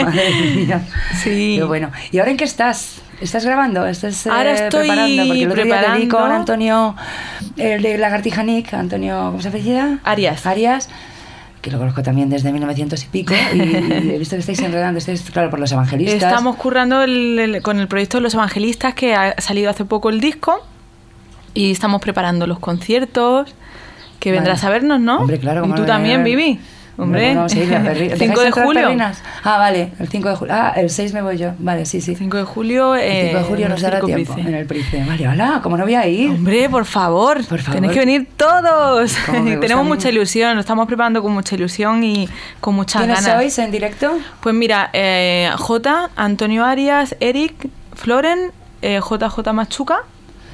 Madre 0.02 0.30
mía. 0.54 0.82
Sí. 1.23 1.56
Qué 1.59 1.64
bueno. 1.64 1.90
¿Y 2.11 2.18
ahora 2.18 2.30
en 2.30 2.37
qué 2.37 2.44
estás? 2.44 3.00
¿Estás 3.20 3.44
grabando? 3.44 3.87
¿Estás 3.87 4.26
eh, 4.26 4.30
Ahora 4.30 4.52
estoy 4.52 4.88
preparando? 4.88 5.26
Porque 5.26 5.42
el 5.42 5.50
otro 5.50 5.64
día 5.64 5.80
te 5.80 5.87
vi 5.99 6.09
con 6.09 6.20
preparando. 6.20 6.35
Antonio, 6.37 6.97
el 7.56 7.82
de 7.82 7.99
Lagartija 7.99 8.42
Nick, 8.42 8.73
Antonio, 8.75 9.16
¿cómo 9.30 9.42
se 9.42 9.49
apellida? 9.49 9.99
Arias. 10.04 10.47
Arias. 10.47 10.88
Que 11.61 11.71
lo 11.71 11.79
conozco 11.79 12.02
también 12.02 12.31
desde 12.31 12.52
1900 12.52 13.02
y 13.02 13.07
pico, 13.09 13.35
y, 13.55 13.59
he 13.61 14.19
visto 14.19 14.35
que 14.37 14.40
estáis 14.40 14.61
enredando, 14.61 14.99
estáis, 14.99 15.23
claro, 15.31 15.50
por 15.50 15.61
los 15.61 15.71
evangelistas. 15.73 16.23
Estamos 16.31 16.57
currando 16.57 17.02
el- 17.02 17.38
el- 17.38 17.62
con 17.62 17.79
el 17.81 17.87
proyecto 17.88 18.17
de 18.19 18.23
los 18.23 18.35
evangelistas 18.35 18.95
que 18.95 19.14
ha 19.14 19.35
salido 19.40 19.71
hace 19.71 19.85
poco 19.85 20.09
el 20.11 20.21
disco 20.21 20.64
y 21.55 21.71
estamos 21.71 22.00
preparando 22.00 22.47
los 22.47 22.59
conciertos 22.61 23.55
que 24.21 24.33
vendrás 24.33 24.62
Vale. 24.62 24.76
a 24.76 24.79
vernos, 24.79 25.00
¿no? 25.00 25.19
Hombre, 25.21 25.38
claro. 25.38 25.61
Y 25.61 25.62
¿cómo 25.62 25.75
tú 25.75 25.85
también? 25.85 26.25
Vivi. 26.25 26.61
Hombre, 27.02 27.21
¿cómo 27.23 27.35
no 27.35 27.40
vamos 27.40 27.54
a 27.54 27.59
ir? 27.59 27.69
La 27.69 27.80
perri- 27.83 28.16
5 28.16 28.19
¿Dejáis 28.19 28.45
de 28.45 28.50
julio. 28.62 28.83
perrinas? 28.83 29.23
Ah, 29.45 29.59
vale, 29.59 29.92
el 29.99 30.09
5 30.09 30.28
de 30.28 30.35
julio. 30.37 30.54
Ah, 30.57 30.73
el 30.76 30.90
6 30.90 31.12
me 31.14 31.23
voy 31.23 31.38
yo. 31.38 31.52
Vale, 31.59 31.87
sí, 31.87 32.00
sí. 32.00 32.14
5 32.14 32.37
de 32.37 32.45
julio. 32.45 32.95
El 32.95 33.26
5 33.28 33.37
de 33.38 33.40
eh, 33.42 33.47
julio 33.49 33.69
nos 33.69 33.80
dará 33.80 34.00
tiempo 34.00 34.35
Price. 34.35 34.49
en 34.49 34.54
el 34.54 34.66
Price. 34.66 35.04
Vale, 35.07 35.28
hola, 35.28 35.61
¿cómo 35.62 35.76
no 35.76 35.85
voy 35.85 35.95
a 35.95 36.07
ir? 36.07 36.30
Hombre, 36.30 36.69
por 36.69 36.85
favor, 36.85 37.45
Por 37.47 37.59
favor. 37.61 37.75
tenéis 37.75 37.92
que 37.92 37.99
venir 38.00 38.28
todos. 38.37 39.16
Tenemos 39.61 39.87
mucha 39.87 40.09
ilusión, 40.09 40.54
lo 40.54 40.61
estamos 40.61 40.87
preparando 40.87 41.23
con 41.23 41.33
mucha 41.33 41.54
ilusión 41.54 42.02
y 42.04 42.28
con 42.61 42.75
muchas 42.75 43.02
¿Quiénes 43.02 43.25
ganas. 43.25 43.40
sois 43.40 43.59
en 43.59 43.71
directo? 43.71 44.19
Pues 44.40 44.54
mira, 44.54 44.90
eh, 44.92 45.50
J, 45.57 46.11
Antonio 46.16 46.64
Arias, 46.64 47.16
Eric, 47.21 47.69
Floren, 47.95 48.52
eh, 48.83 49.00
JJ 49.00 49.52
Machuca 49.52 49.99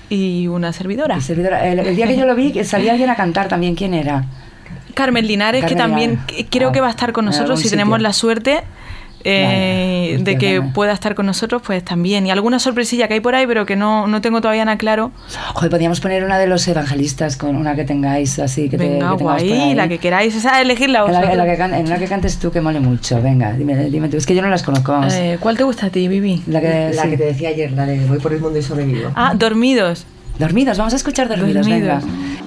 y 0.08 0.46
una 0.48 0.72
servidora. 0.72 1.20
Servidora. 1.20 1.66
El, 1.66 1.78
el 1.80 1.96
día 1.96 2.06
que 2.06 2.16
yo 2.16 2.26
lo 2.26 2.34
vi, 2.34 2.62
salía 2.64 2.92
alguien 2.92 3.10
a 3.10 3.16
cantar 3.16 3.48
también. 3.48 3.74
¿Quién 3.74 3.92
era? 3.94 4.24
Carmen 4.96 5.26
Linares, 5.26 5.64
que 5.64 5.76
también 5.76 6.10
Linares. 6.12 6.34
que- 6.36 6.46
creo 6.46 6.70
Ah, 6.70 6.72
que 6.72 6.80
va 6.80 6.88
a 6.88 6.90
estar 6.90 7.12
con 7.12 7.24
en 7.26 7.30
nosotros 7.30 7.60
si 7.60 7.70
tenemos 7.70 8.00
la 8.02 8.12
suerte. 8.12 8.64
eh, 9.28 10.10
Vale, 10.12 10.22
de 10.24 10.38
que 10.38 10.62
pueda 10.62 10.92
estar 10.92 11.16
con 11.16 11.26
nosotros, 11.26 11.60
pues 11.66 11.84
también. 11.84 12.26
Y 12.28 12.30
alguna 12.30 12.60
sorpresilla 12.60 13.08
que 13.08 13.14
hay 13.14 13.20
por 13.20 13.34
ahí, 13.34 13.44
pero 13.44 13.66
que 13.66 13.74
no, 13.74 14.06
no 14.06 14.20
tengo 14.20 14.40
todavía 14.40 14.64
nada 14.64 14.78
claro. 14.78 15.10
Joder, 15.54 15.68
podríamos 15.70 16.00
poner 16.00 16.22
una 16.22 16.38
de 16.38 16.46
los 16.46 16.68
evangelistas 16.68 17.36
con 17.36 17.56
una 17.56 17.74
que 17.74 17.82
tengáis 17.84 18.38
así. 18.38 18.68
Que 18.68 18.78
te- 18.78 18.88
Venga, 18.88 19.10
que 19.10 19.24
por 19.24 19.32
guay, 19.32 19.50
ahí. 19.52 19.74
la 19.74 19.88
que 19.88 19.98
queráis, 19.98 20.36
esa 20.36 20.60
elegirla 20.62 21.00
En 21.00 21.04
la, 21.06 21.18
vosotros. 21.18 21.32
en 21.32 21.38
la 21.38 21.44
que 21.46 21.56
can- 21.56 21.74
en 21.74 21.90
la 21.90 21.98
que 21.98 22.06
cantes 22.06 22.38
tú, 22.38 22.52
que 22.52 22.60
mole 22.60 22.78
mucho. 22.78 23.20
Venga, 23.20 23.52
dime, 23.52 23.74
dime 23.90 24.08
tú. 24.08 24.16
Es 24.16 24.26
que 24.26 24.34
yo 24.36 24.42
no 24.42 24.48
las 24.48 24.62
conozco. 24.62 24.92
vamos. 24.92 25.12
Eh, 25.14 25.38
¿Cuál 25.40 25.56
te 25.56 25.64
gusta 25.64 25.86
a 25.86 25.90
ti, 25.90 26.06
Vivi? 26.06 26.44
la 26.46 26.60
que, 26.60 26.90
La 26.94 27.02
sí. 27.02 27.10
que 27.10 27.16
te 27.18 27.24
decía 27.24 27.48
ayer, 27.48 27.72
la 27.72 27.84
de 27.84 27.98
Voy 28.06 28.18
por 28.20 28.32
el 28.32 28.40
mundo 28.40 28.58
y 28.60 28.62
sobrevivo. 28.62 29.10
Ah, 29.16 29.32
Dormidos. 29.34 30.06
Dormidos, 30.38 30.76
vamos 30.78 30.92
a 30.92 30.96
escuchar 30.96 31.28
dormidos, 31.28 31.66
Dormidos. 31.66 32.04
venga. 32.04 32.45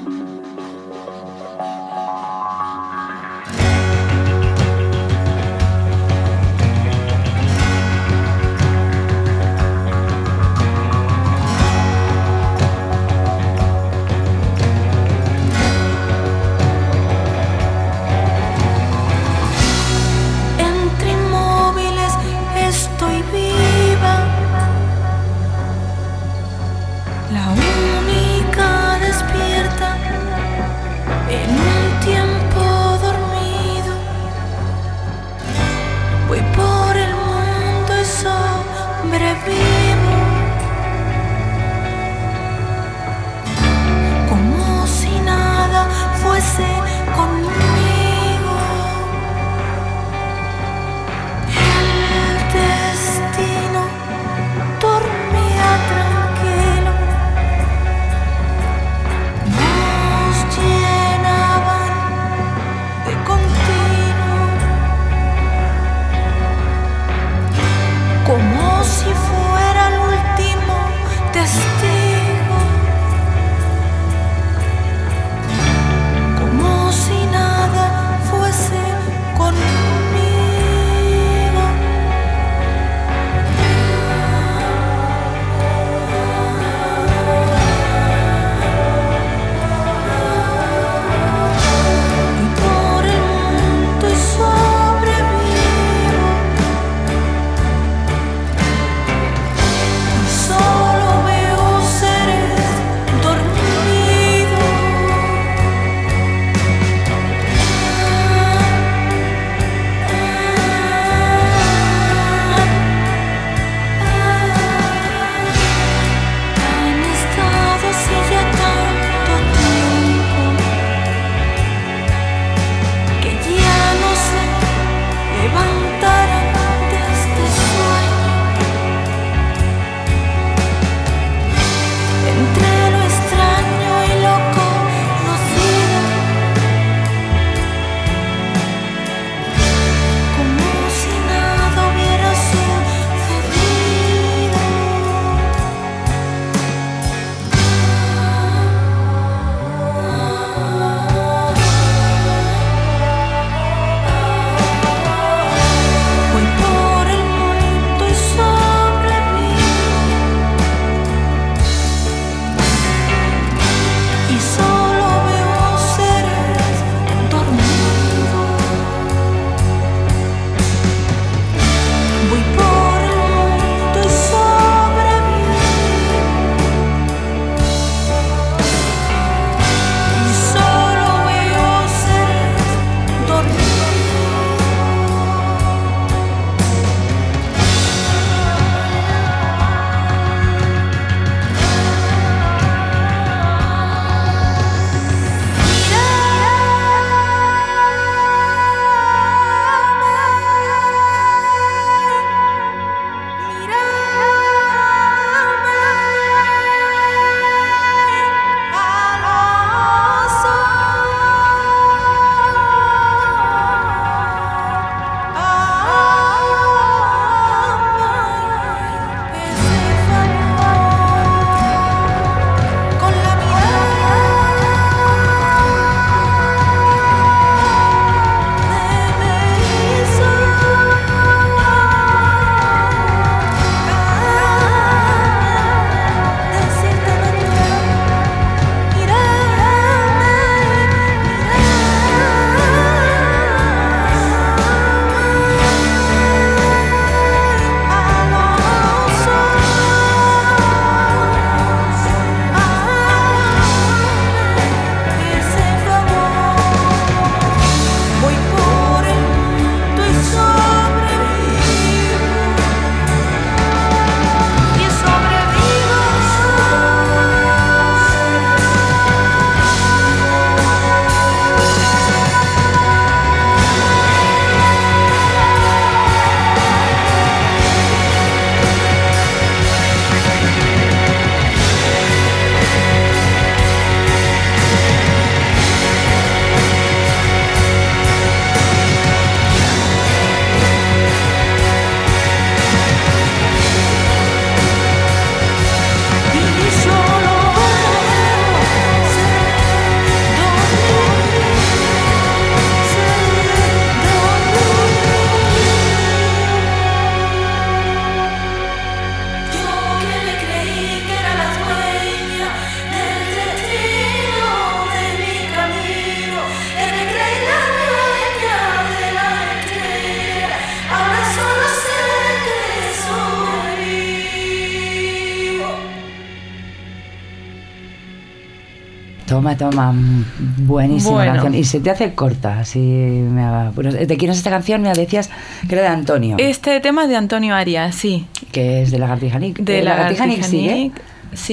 Toma, 329.30 329.56
toma, 329.56 329.92
mm, 329.94 330.26
buenísima 330.68 331.14
Bueno. 331.18 331.32
canción. 331.34 331.54
Y 331.56 331.64
se 331.64 331.80
te 331.80 331.92
hace 331.92 332.14
corta, 332.16 332.60
así 332.62 332.80
me 332.80 333.44
ha- 333.44 333.72
¿De 333.72 334.18
quién 334.18 334.32
es 334.32 334.38
esta 334.38 334.50
canción? 334.50 334.82
Me 334.82 334.92
decías 334.94 335.30
que 335.68 335.76
era 335.76 335.84
de 335.84 335.88
Antonio, 335.90 336.36
Este 336.40 336.80
tema 336.80 337.04
es 337.04 337.10
de 337.10 337.16
Antonio 337.16 337.54
Arias, 337.56 337.94
sí. 337.96 338.26
que 338.52 338.82
es 338.82 338.92
de 338.92 338.98
Lagartija 339.00 339.38
Nick. 339.40 339.60
De 339.60 339.80
¿Eh, 339.80 339.84
Lagartija 339.84 340.26
Nick 340.26 340.44
sigue? 340.44 340.74
Nick. 340.76 340.96
Sí, 340.96 341.02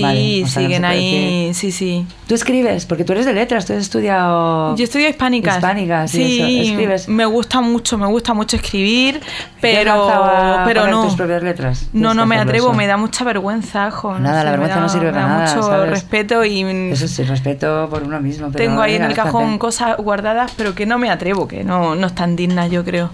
Vale, 0.00 0.44
o 0.44 0.46
sea, 0.46 0.62
no 0.62 0.66
siguen 0.68 0.84
ahí, 0.84 1.50
sí, 1.54 1.70
sí. 1.70 2.06
Tú 2.26 2.34
escribes, 2.34 2.86
porque 2.86 3.04
tú 3.04 3.12
eres 3.12 3.26
de 3.26 3.32
letras, 3.34 3.66
tú 3.66 3.72
has 3.74 3.80
estudiado... 3.80 4.74
Yo 4.76 4.84
estudio 4.84 5.08
hispánicas. 5.08 5.56
Hispánicas, 5.56 6.14
y 6.14 6.16
sí, 6.16 6.40
eso. 6.60 6.70
¿Escribes? 6.72 7.08
me 7.08 7.24
gusta 7.26 7.60
mucho, 7.60 7.98
me 7.98 8.06
gusta 8.06 8.32
mucho 8.34 8.56
escribir, 8.56 9.20
¿Te 9.60 9.78
has 9.78 9.84
lanzado 9.84 10.24
pero, 10.24 10.60
a 10.60 10.64
pero 10.64 10.86
no. 10.88 11.04
tus 11.04 11.14
propias 11.14 11.42
letras? 11.42 11.88
No, 11.92 12.14
no 12.14 12.24
me 12.26 12.36
atrevo, 12.38 12.68
eso. 12.68 12.76
me 12.76 12.86
da 12.86 12.96
mucha 12.96 13.24
vergüenza, 13.24 13.90
jo, 13.90 14.14
no 14.14 14.18
Nada, 14.20 14.36
la 14.36 14.40
sé, 14.42 14.44
me 14.44 14.50
vergüenza 14.52 14.76
da- 14.76 14.80
no 14.82 14.88
sirve 14.88 15.06
me 15.06 15.12
para 15.12 15.22
da 15.26 15.28
nada, 15.38 15.54
mucho 15.56 15.62
¿sabes? 15.68 15.90
respeto 15.90 16.44
y 16.44 16.62
Eso 16.92 17.06
sí, 17.08 17.22
respeto 17.24 17.88
por 17.90 18.02
uno 18.02 18.20
mismo. 18.20 18.46
Pero 18.52 18.64
tengo 18.64 18.80
ahí 18.82 18.94
en 18.94 19.02
venga, 19.02 19.10
el 19.10 19.16
cajón 19.16 19.58
cosas 19.58 19.96
guardadas, 19.98 20.52
pero 20.56 20.74
que 20.74 20.86
no 20.86 20.98
me 20.98 21.10
atrevo, 21.10 21.46
que 21.46 21.64
no, 21.64 21.94
no 21.94 22.06
están 22.06 22.34
dignas, 22.36 22.70
yo 22.70 22.84
creo. 22.84 23.10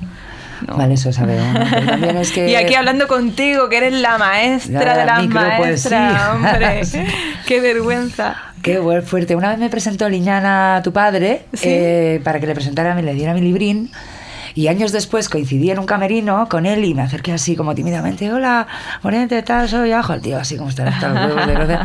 No. 0.67 0.77
Vale, 0.77 0.95
eso 0.95 1.13
sabe 1.13 1.39
uno. 1.41 2.21
Es 2.21 2.33
que... 2.33 2.49
Y 2.49 2.55
aquí 2.55 2.75
hablando 2.75 3.09
contigo, 3.09 3.69
que 3.69 3.79
eres 3.79 3.95
la 3.95 4.19
maestra 4.19 4.85
Ya, 4.85 4.97
de 4.97 5.07
las 5.07 5.19
pues, 5.21 5.31
maestras, 5.31 6.29
hombre. 6.31 6.83
Qué 7.47 7.61
vergüenza. 7.61 8.37
Qué 8.63 8.81
fuerte. 9.05 9.35
Una 9.35 9.51
vez 9.51 9.59
me 9.59 9.69
presentó 9.71 10.09
Liñana 10.09 10.77
a 10.77 10.83
tu 10.83 10.93
padre 10.93 11.47
¿Sí? 11.53 11.69
eh, 11.69 12.21
para 12.23 12.39
que 12.39 12.47
le 12.47 12.55
presentara, 12.55 12.95
me 12.95 13.03
le 13.03 13.15
diera 13.15 13.35
mi 13.35 13.41
librín. 13.41 13.91
Y 14.55 14.69
años 14.69 14.93
después 14.93 15.29
coincidí 15.29 15.71
en 15.71 15.79
un 15.79 15.87
camerino 15.87 16.47
con 16.49 16.67
él 16.67 16.85
y 16.85 16.95
me 16.95 17.03
acerqué 17.03 17.33
así 17.33 17.57
como 17.57 17.75
tímidamente. 17.75 18.31
Hola, 18.31 18.67
Morente, 19.03 19.43
tal, 19.43 19.69
soy 19.69 19.93
Ajo. 19.93 20.13
El 20.13 20.21
tío 20.21 20.39
así 20.39 20.57
como 20.57 20.69
está 20.69 20.87
hasta 20.87 21.09
los 21.09 21.35
huevos 21.35 21.69
de. 21.69 21.79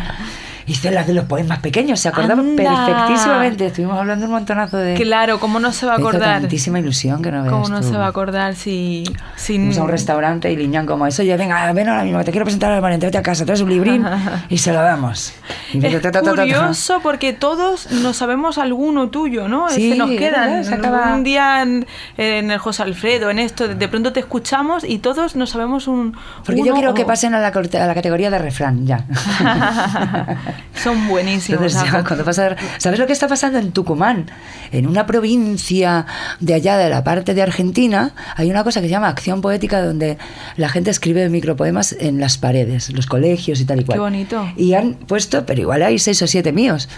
Hice 0.67 0.91
las 0.91 1.07
de 1.07 1.13
los 1.13 1.23
poemas 1.25 1.59
pequeños, 1.59 1.99
se 1.99 2.09
acordaba 2.09 2.41
Anda. 2.41 2.61
perfectísimamente. 2.85 3.65
Estuvimos 3.67 3.97
hablando 3.97 4.25
un 4.25 4.31
montonazo 4.33 4.77
de... 4.77 4.95
Claro, 4.95 5.39
¿cómo 5.39 5.59
no 5.61 5.71
se 5.71 5.85
va 5.85 5.93
a 5.93 5.95
acordar? 5.95 6.41
tantísima 6.41 6.79
ilusión 6.79 7.21
que 7.21 7.31
no 7.31 7.41
veas 7.43 7.53
¿Cómo 7.53 7.69
no 7.69 7.79
tú. 7.79 7.87
se 7.89 7.97
va 7.97 8.05
a 8.05 8.09
acordar 8.09 8.53
si... 8.55 9.05
si 9.37 9.55
Fuimos 9.55 9.77
a 9.77 9.83
un 9.83 9.89
restaurante 9.89 10.51
y 10.51 10.57
Liñán 10.57 10.85
como 10.85 11.07
eso, 11.07 11.21
oye, 11.21 11.37
venga, 11.37 11.71
ven 11.71 11.87
ahora 11.87 12.03
mismo, 12.03 12.19
que 12.19 12.25
te 12.25 12.31
quiero 12.31 12.43
presentar 12.43 12.71
al 12.73 12.81
Morente, 12.81 13.05
vete 13.05 13.17
a 13.17 13.21
casa, 13.23 13.45
traes 13.45 13.61
un 13.61 13.69
librín 13.69 14.05
y 14.49 14.57
se 14.57 14.73
lo 14.73 14.81
damos. 14.81 15.33
Y 15.73 15.85
Es 15.85 16.01
ta, 16.01 16.11
ta, 16.11 16.21
ta, 16.21 16.29
curioso 16.31 16.99
porque 17.01 17.31
todos 17.33 17.89
nos 17.91 18.17
sabemos 18.17 18.57
alguno 18.57 19.07
tuyo, 19.09 19.47
¿no? 19.47 19.69
Sí, 19.69 19.91
se 19.91 19.97
nos 19.97 20.09
quedan. 20.11 20.65
se 20.65 20.73
acaba- 20.73 21.13
Un 21.13 21.23
día 21.23 21.61
en, 21.61 21.87
en 22.17 22.51
el 22.51 22.57
José 22.59 22.83
Alfredo, 22.83 23.29
en 23.29 23.39
esto, 23.39 23.69
de 23.69 23.87
pronto 23.87 24.11
te 24.11 24.19
escuchamos 24.19 24.83
y 24.83 24.97
todos 24.99 25.35
nos 25.37 25.51
sabemos 25.51 25.87
un. 25.87 26.13
Porque 26.45 26.57
yo 26.59 26.65
uno 26.65 26.73
quiero 26.75 26.93
que 26.93 27.03
o- 27.03 27.07
pasen 27.07 27.33
a 27.35 27.39
la, 27.39 27.47
a 27.47 27.85
la 27.87 27.93
categoría 27.93 28.29
de 28.29 28.37
refrán, 28.39 28.85
ya. 28.85 29.05
Son 30.83 31.07
buenísimos. 31.07 31.73
Entonces, 31.73 32.35
ya, 32.35 32.55
¿sabes 32.77 32.99
lo 32.99 33.07
que 33.07 33.13
está 33.13 33.27
pasando 33.27 33.59
en 33.59 33.71
Tucumán? 33.71 34.29
En 34.71 34.87
una 34.87 35.05
provincia 35.05 36.05
de 36.39 36.53
allá 36.53 36.77
de 36.77 36.89
la 36.89 37.03
parte 37.03 37.33
de 37.33 37.41
Argentina, 37.41 38.13
hay 38.35 38.49
una 38.49 38.63
cosa 38.63 38.81
que 38.81 38.87
se 38.87 38.91
llama 38.91 39.07
acción 39.07 39.41
poética 39.41 39.81
donde 39.81 40.17
la 40.55 40.69
gente 40.69 40.91
escribe 40.91 41.27
micropoemas 41.29 41.95
en 41.99 42.19
las 42.19 42.37
paredes, 42.37 42.91
los 42.93 43.07
colegios 43.07 43.59
y 43.61 43.65
tal 43.65 43.81
y 43.81 43.85
cual. 43.85 43.97
Qué 43.97 44.01
bonito. 44.01 44.51
Y 44.55 44.73
han 44.73 44.93
puesto, 44.93 45.45
pero 45.45 45.61
igual 45.61 45.83
hay 45.83 45.99
seis 45.99 46.21
o 46.21 46.27
siete 46.27 46.51
míos. 46.51 46.89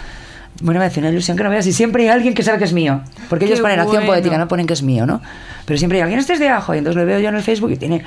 Bueno, 0.62 0.78
me 0.80 0.86
hace 0.86 1.00
una 1.00 1.08
ilusión 1.08 1.36
que 1.36 1.42
no 1.42 1.50
veas. 1.50 1.66
Y 1.66 1.72
siempre 1.72 2.02
hay 2.02 2.08
alguien 2.10 2.34
que 2.34 2.42
sabe 2.42 2.58
que 2.58 2.64
es 2.64 2.72
mío. 2.72 3.00
Porque 3.28 3.46
ellos 3.46 3.58
Qué 3.58 3.62
ponen 3.62 3.80
acción 3.80 4.02
bueno. 4.02 4.12
poética, 4.12 4.36
no 4.36 4.46
ponen 4.48 4.66
que 4.66 4.74
es 4.74 4.82
mío, 4.82 5.06
¿no? 5.06 5.22
Pero 5.64 5.78
siempre 5.78 5.98
hay 5.98 6.02
alguien, 6.02 6.18
este 6.20 6.34
es 6.34 6.40
de 6.40 6.48
ajo. 6.48 6.74
Y 6.74 6.78
entonces 6.78 7.00
lo 7.00 7.06
veo 7.06 7.18
yo 7.20 7.28
en 7.30 7.36
el 7.36 7.42
Facebook 7.42 7.70
y 7.70 7.76
tiene 7.76 8.02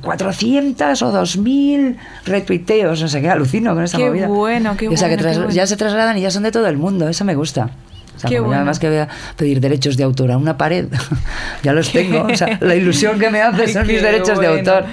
400 0.00 1.02
o 1.02 1.10
2000 1.10 1.96
retuiteos. 2.24 3.00
No 3.02 3.08
sé 3.08 3.20
qué, 3.20 3.28
alucino 3.28 3.74
con 3.74 3.84
esa 3.84 3.98
Qué 3.98 4.06
movida. 4.06 4.28
bueno, 4.28 4.76
qué 4.76 4.86
Y, 4.86 4.88
o 4.88 4.96
sea, 4.96 5.08
que 5.08 5.16
bueno, 5.16 5.30
qué 5.30 5.36
bueno. 5.38 5.52
ya 5.54 5.66
se 5.66 5.76
trasladan 5.76 6.16
y 6.16 6.22
ya 6.22 6.30
son 6.30 6.42
de 6.42 6.52
todo 6.52 6.66
el 6.68 6.76
mundo. 6.76 7.08
Eso 7.08 7.24
me 7.24 7.34
gusta. 7.34 7.70
O 8.20 8.22
sea, 8.22 8.28
Qué 8.28 8.38
bueno. 8.38 8.56
además 8.56 8.78
que 8.78 8.86
voy 8.88 8.98
a 8.98 9.08
pedir 9.34 9.60
derechos 9.60 9.96
de 9.96 10.04
autor 10.04 10.30
a 10.30 10.36
una 10.36 10.58
pared, 10.58 10.86
ya 11.62 11.72
los 11.72 11.90
tengo. 11.90 12.24
O 12.30 12.36
sea, 12.36 12.58
la 12.60 12.74
ilusión 12.74 13.18
que 13.18 13.30
me 13.30 13.40
hace 13.40 13.68
son 13.72 13.86
mis 13.86 14.02
derechos 14.02 14.38
de 14.38 14.46
bueno. 14.48 14.70
autor. 14.72 14.84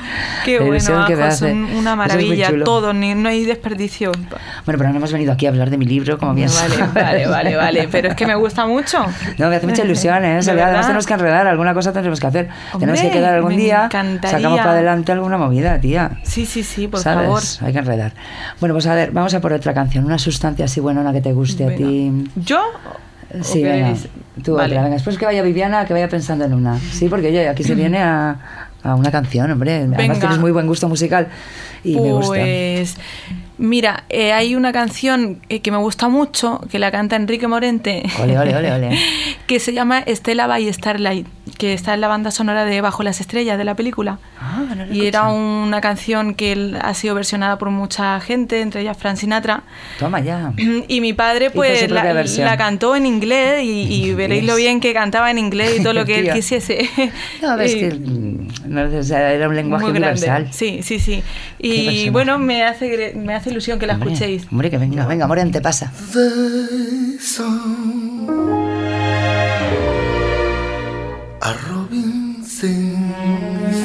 Qué 0.46 0.60
La 0.60 0.66
ilusión 0.66 0.94
bueno, 0.96 1.08
que 1.08 1.16
me 1.18 1.24
hace. 1.24 1.52
una 1.52 1.92
es 1.92 1.98
maravilla, 1.98 2.48
chulo. 2.50 2.64
todo, 2.66 2.94
ni, 2.94 3.14
no 3.16 3.30
hay 3.30 3.44
desperdicio. 3.46 4.12
Bueno, 4.14 4.38
pero 4.66 4.90
no 4.92 4.96
hemos 4.98 5.12
venido 5.12 5.34
aquí 5.34 5.46
a 5.46 5.50
hablar 5.50 5.70
de 5.70 5.78
mi 5.78 5.86
libro, 5.86 6.18
como 6.18 6.34
bien 6.34 6.50
Vale, 6.50 6.76
sabes. 6.76 6.94
vale, 6.94 7.28
vale, 7.28 7.56
vale, 7.56 7.88
pero 7.92 8.10
es 8.10 8.16
que 8.16 8.26
me 8.26 8.36
gusta 8.36 8.66
mucho. 8.66 9.06
No, 9.38 9.50
me 9.50 9.56
hace 9.56 9.68
mucha 9.68 9.84
ilusión, 9.84 10.24
¿eh? 10.24 10.40
¿De 10.44 10.52
Además 10.52 10.86
tenemos 10.86 11.06
que 11.08 11.14
enredar, 11.14 11.48
alguna 11.48 11.74
cosa 11.74 11.92
tenemos 11.94 12.20
que 12.20 12.28
hacer. 12.28 12.50
tenemos 12.80 13.00
que 13.02 13.08
Hombre, 13.08 13.20
quedar 13.20 13.34
algún 13.36 13.56
día, 13.58 13.86
encantaría. 13.86 14.38
sacamos 14.38 14.60
para 14.60 14.72
adelante 14.72 15.12
alguna 15.12 15.38
movida, 15.38 15.80
tía. 15.80 16.12
Sí, 16.24 16.46
sí, 16.46 16.64
sí, 16.64 16.88
por 16.88 17.00
¿Sabes? 17.00 17.58
favor. 17.58 17.68
Hay 17.68 17.74
que 17.74 17.80
enredar. 17.80 18.12
Bueno, 18.60 18.76
pues 18.76 18.86
a 18.88 18.94
ver, 18.96 19.12
vamos 19.12 19.34
a 19.34 19.42
por 19.42 19.54
otra 19.54 19.74
canción, 19.74 20.06
una 20.06 20.20
sustancia 20.20 20.66
así 20.66 20.80
buena 20.80 20.98
que 21.12 21.22
te 21.22 21.34
guste 21.34 21.66
a 21.66 21.76
ti. 21.76 22.12
¿Yo? 22.36 22.62
¿O 23.42 23.44
Sí, 23.44 23.64
venga. 23.64 23.94
Tú 24.44 24.54
Vale. 24.56 24.74
otra. 24.74 24.84
Venga, 24.84 24.94
después 24.96 25.18
que 25.18 25.26
vaya 25.26 25.42
Viviana, 25.42 25.86
que 25.86 25.94
vaya 25.94 26.08
pensando 26.10 26.46
en 26.46 26.54
una. 26.54 26.80
Sí, 26.80 27.08
porque 27.10 27.28
oye, 27.28 27.48
aquí 27.48 27.64
se 27.64 27.76
viene 27.76 28.00
a, 28.00 28.36
a 28.84 28.96
una 28.96 29.12
canción, 29.12 29.50
hombre. 29.52 29.76
Además 29.76 29.98
Venga. 29.98 30.20
tienes 30.20 30.38
muy 30.40 30.52
buen 30.52 30.68
gusto 30.68 30.88
musical 30.88 31.28
y 31.84 31.96
me 32.00 32.12
gusta. 32.14 32.28
Pues 32.36 32.98
mira, 33.58 34.04
eh, 34.10 34.34
hay 34.34 34.56
una 34.56 34.72
canción 34.72 35.42
eh, 35.50 35.62
que 35.62 35.72
me 35.72 35.78
gusta 35.78 36.08
mucho, 36.10 36.62
que 36.72 36.80
la 36.80 36.92
canta 36.92 37.16
Enrique 37.16 37.48
Morente, 37.48 38.04
Ole, 38.22 38.38
ole, 38.38 38.56
ole, 38.56 38.72
ole. 38.72 39.00
que 39.48 39.60
se 39.60 39.74
llama 39.74 40.00
Estela 40.00 40.48
by 40.48 40.72
Starlight, 40.74 41.28
que 41.58 41.74
está 41.74 41.94
en 41.94 42.02
la 42.02 42.08
banda 42.08 42.30
sonora 42.32 42.66
de 42.66 42.82
Bajo 42.82 43.04
las 43.04 43.20
Estrellas 43.22 43.58
de 43.58 43.64
la 43.64 43.76
película. 43.76 44.20
Ah, 44.40 44.64
no 44.76 44.86
y 44.94 45.08
era 45.08 45.20
escuchado. 45.22 45.34
una 45.36 45.82
canción 45.82 46.36
que 46.36 46.76
ha 46.82 46.94
sido 46.94 47.16
versionada 47.16 47.58
por 47.58 47.70
mucha 47.72 48.20
gente, 48.20 48.62
entre 48.62 48.82
ellas 48.82 48.96
Frank 48.98 49.18
Sinatra. 49.18 49.64
Toma 50.00 50.20
ya. 50.20 50.54
Y 50.88 51.02
mi 51.02 51.14
padre 51.14 51.50
pues 51.50 51.90
la, 51.90 52.14
la 52.14 52.58
cantó 52.58 52.96
en 52.96 53.06
inglés 53.06 53.64
y, 53.64 53.82
y 54.06 54.14
veréis 54.16 54.44
lo 54.46 54.56
bien 54.56 54.80
que 54.80 54.94
cantaba 54.94 55.32
en 55.32 55.38
inglés 55.40 55.80
y 55.80 55.84
todo 55.84 55.94
lo 55.94 56.06
que 56.06 56.20
él 56.20 56.32
quisiese. 56.34 56.88
No, 57.42 57.58
ves 57.58 57.76
Y- 57.76 57.80
que 57.80 57.90
mm, 57.94 58.48
no, 58.68 59.00
o 59.00 59.04
sea, 59.04 59.34
era 59.34 59.48
un 59.50 59.56
lenguaje 59.56 59.86
universal. 59.86 60.50
Sí, 60.52 60.82
sí, 60.84 61.00
sí. 61.00 61.24
Y 61.60 62.10
bueno, 62.10 62.38
me 62.38 62.64
hace, 62.64 63.14
me 63.16 63.34
hace 63.34 63.47
ilusión 63.50 63.80
que 63.80 63.88
la 63.88 63.94
Hombre, 63.94 64.14
escuchéis. 64.14 64.48
Hombre, 64.52 64.70
que 64.70 64.78
venga, 64.78 65.06
venga, 65.06 65.28
Morente, 65.28 65.62
pasa. 65.62 65.92
The 66.14 67.18
song 67.20 68.28
a 71.42 71.54
robin 71.70 72.44
sings 72.44 73.78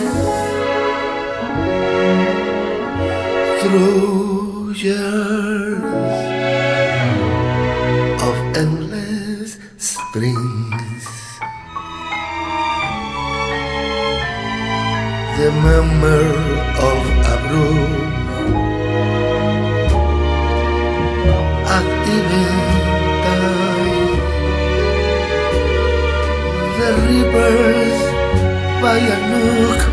through 3.60 4.72
years 4.74 5.82
of 8.26 8.36
endless 8.56 9.58
springs. 9.78 11.06
The 15.38 15.50
rivers 27.42 28.00
by 28.80 28.98
a 28.98 29.16
nook 29.30 29.91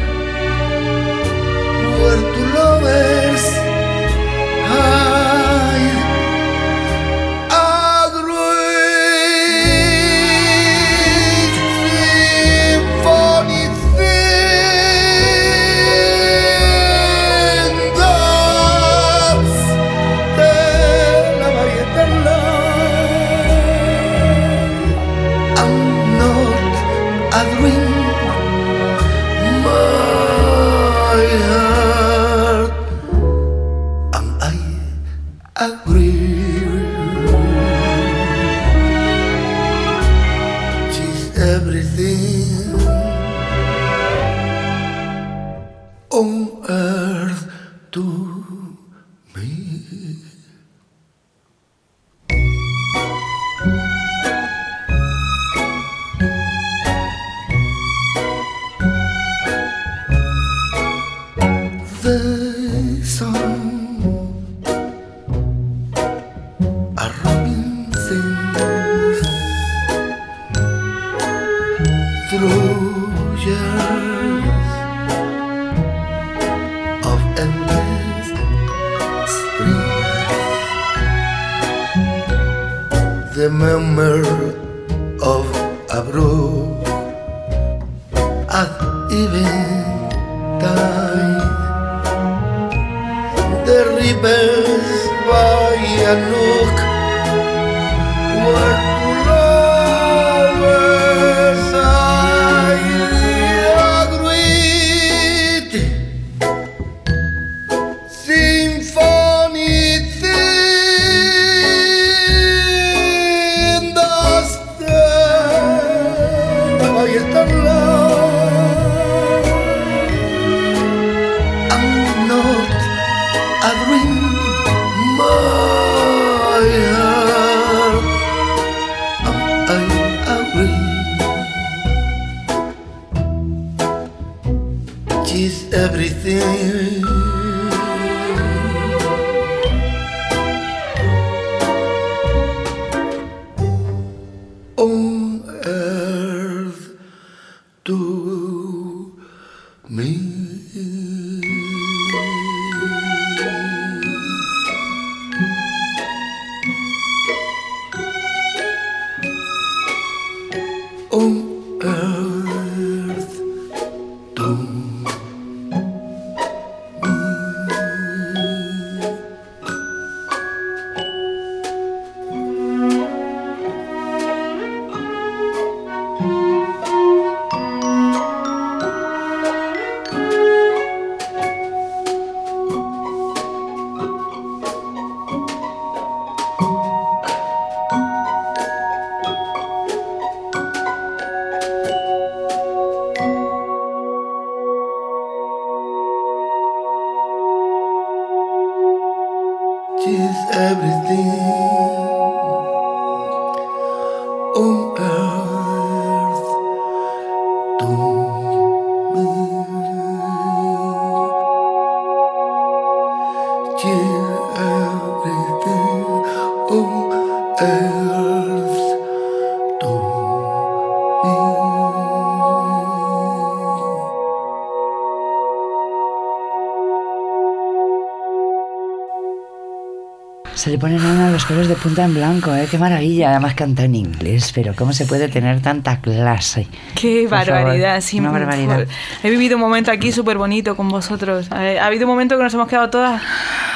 pelos 231.59 231.67
de 231.67 231.75
punta 231.75 232.05
en 232.05 232.13
blanco, 232.13 232.55
¿eh? 232.55 232.67
Qué 232.71 232.77
maravilla. 232.77 233.31
Además 233.31 233.53
canta 233.53 233.83
en 233.83 233.93
inglés, 233.93 234.53
pero 234.55 234.73
¿cómo 234.75 234.93
se 234.93 235.05
puede 235.05 235.27
tener 235.27 235.59
tanta 235.61 235.99
clase? 235.99 236.67
Qué 236.95 237.25
Por 237.27 237.37
favor, 237.39 237.53
barbaridad, 237.53 237.99
sí. 237.99 238.17
Una 238.19 238.31
barbaridad. 238.31 238.87
He 239.23 239.29
vivido 239.29 239.57
un 239.57 239.61
momento 239.61 239.91
aquí 239.91 240.13
súper 240.13 240.37
bonito 240.37 240.77
con 240.77 240.87
vosotros. 240.87 241.49
Eh, 241.53 241.77
Ha 241.77 241.87
habido 241.87 242.05
un 242.05 242.11
momento 242.11 242.37
que 242.37 242.43
nos 242.43 242.53
hemos 242.53 242.69
quedado 242.69 242.89
todas, 242.89 243.21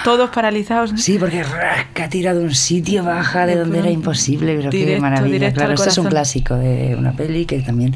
todos 0.05 0.29
paralizados. 0.29 0.93
¿no? 0.93 0.97
Sí, 0.97 1.17
porque 1.19 1.43
rasca, 1.43 2.07
tira 2.07 2.33
de 2.33 2.39
un 2.39 2.55
sitio, 2.55 3.03
baja 3.03 3.45
de 3.45 3.55
De 3.55 3.59
donde 3.59 3.79
era 3.79 3.89
imposible, 3.89 4.55
pero 4.55 4.69
qué 4.69 4.77
Directo, 4.77 5.01
maravilla. 5.01 5.33
directo 5.33 5.57
Claro, 5.59 5.73
esto 5.73 5.89
es 5.89 5.97
un 5.97 6.07
clásico 6.07 6.55
de 6.55 6.95
una 6.97 7.11
peli 7.11 7.45
que 7.45 7.59
también 7.59 7.93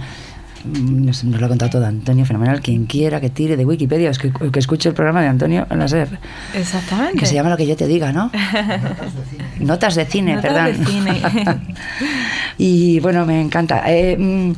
mm, 0.66 1.06
nos, 1.06 1.24
nos 1.24 1.40
lo 1.40 1.46
ha 1.46 1.50
contado 1.50 1.72
todo 1.72 1.86
Antonio, 1.86 2.26
fenomenal. 2.26 2.60
Quien 2.62 2.88
quiera 2.88 3.22
que 3.22 3.30
tire 3.30 3.56
de 3.56 3.64
Wikipedia, 3.64 4.10
es 4.10 4.20
que, 4.20 4.34
que 4.52 4.60
escuche 4.60 4.90
el 4.90 4.96
programa 4.96 5.22
de 5.22 5.28
Antonio 5.28 5.66
en 5.70 5.80
la 5.80 5.88
SER, 5.88 6.20
Exactamente. 6.56 7.20
que 7.20 7.26
se 7.26 7.36
llama 7.36 7.50
Lo 7.52 7.56
que 7.56 7.66
yo 7.66 7.78
te 7.78 7.88
diga, 7.88 8.12
¿no? 8.12 8.32
Notas 9.60 9.96
de 9.96 10.06
cine, 10.06 10.36
Notas 10.36 10.54
perdón. 10.54 10.80
de 10.80 10.86
cine. 10.86 11.22
y 12.58 13.00
bueno, 13.00 13.26
me 13.26 13.42
encanta. 13.42 13.84
Eh, 13.88 14.18
mm, 14.18 14.52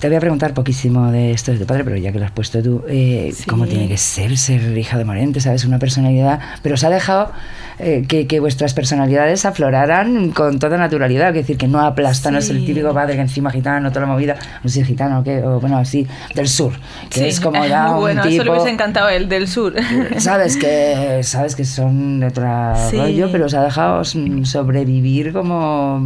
te 0.00 0.08
voy 0.08 0.16
a 0.16 0.20
preguntar 0.20 0.54
poquísimo 0.54 1.10
de 1.12 1.30
esto 1.32 1.52
de 1.52 1.58
tu 1.58 1.66
padre, 1.66 1.84
pero 1.84 1.96
ya 1.96 2.10
que 2.12 2.18
lo 2.18 2.24
has 2.24 2.30
puesto 2.30 2.62
tú, 2.62 2.82
eh, 2.88 3.32
Sí. 3.34 3.44
¿cómo 3.44 3.66
tiene 3.66 3.86
que 3.88 3.96
ser 3.98 4.36
ser 4.38 4.76
hija 4.76 4.96
de 4.98 5.04
Morente? 5.04 5.40
¿Sabes? 5.40 5.64
Una 5.64 5.78
personalidad. 5.78 6.40
Pero 6.62 6.74
os 6.74 6.84
ha 6.84 6.90
dejado 6.90 7.30
eh, 7.78 8.04
que, 8.06 8.26
que 8.26 8.40
vuestras 8.40 8.74
personalidades 8.74 9.44
afloraran 9.46 10.30
con 10.32 10.58
toda 10.58 10.76
naturalidad. 10.76 11.28
Es 11.28 11.34
decir, 11.36 11.56
que 11.56 11.66
no 11.68 11.80
aplastan, 11.80 12.32
no 12.34 12.38
es 12.40 12.50
el 12.50 12.60
Sí. 12.60 12.66
típico 12.66 12.92
padre 12.92 13.14
que 13.14 13.22
encima 13.22 13.50
gitano, 13.50 13.88
toda 13.90 14.02
la 14.06 14.12
movida, 14.12 14.36
no 14.62 14.68
sé, 14.68 14.84
gitano, 14.84 15.22
¿qué? 15.24 15.42
o 15.42 15.60
bueno, 15.60 15.78
así, 15.78 16.06
del 16.34 16.48
sur. 16.48 16.72
Que 17.08 17.20
Sí. 17.20 17.24
es 17.26 17.40
como 17.40 17.64
ya 17.66 17.84
Muy 17.84 17.94
un 17.94 18.00
bueno, 18.00 18.22
tipo. 18.22 18.34
eso 18.34 18.44
le 18.44 18.50
hubiese 18.50 18.70
encantado 18.70 19.08
él, 19.08 19.28
del 19.28 19.48
sur. 19.48 19.74
Sabes 20.18 20.56
que, 20.56 21.20
sabes 21.22 21.56
que 21.56 21.64
son 21.64 22.20
de 22.20 22.26
otro 22.26 22.46
Sí. 22.90 22.96
rollo, 22.98 23.30
pero 23.32 23.46
os 23.46 23.54
ha 23.54 23.62
dejado 23.62 24.02
sobrevivir 24.04 25.32
como. 25.32 26.00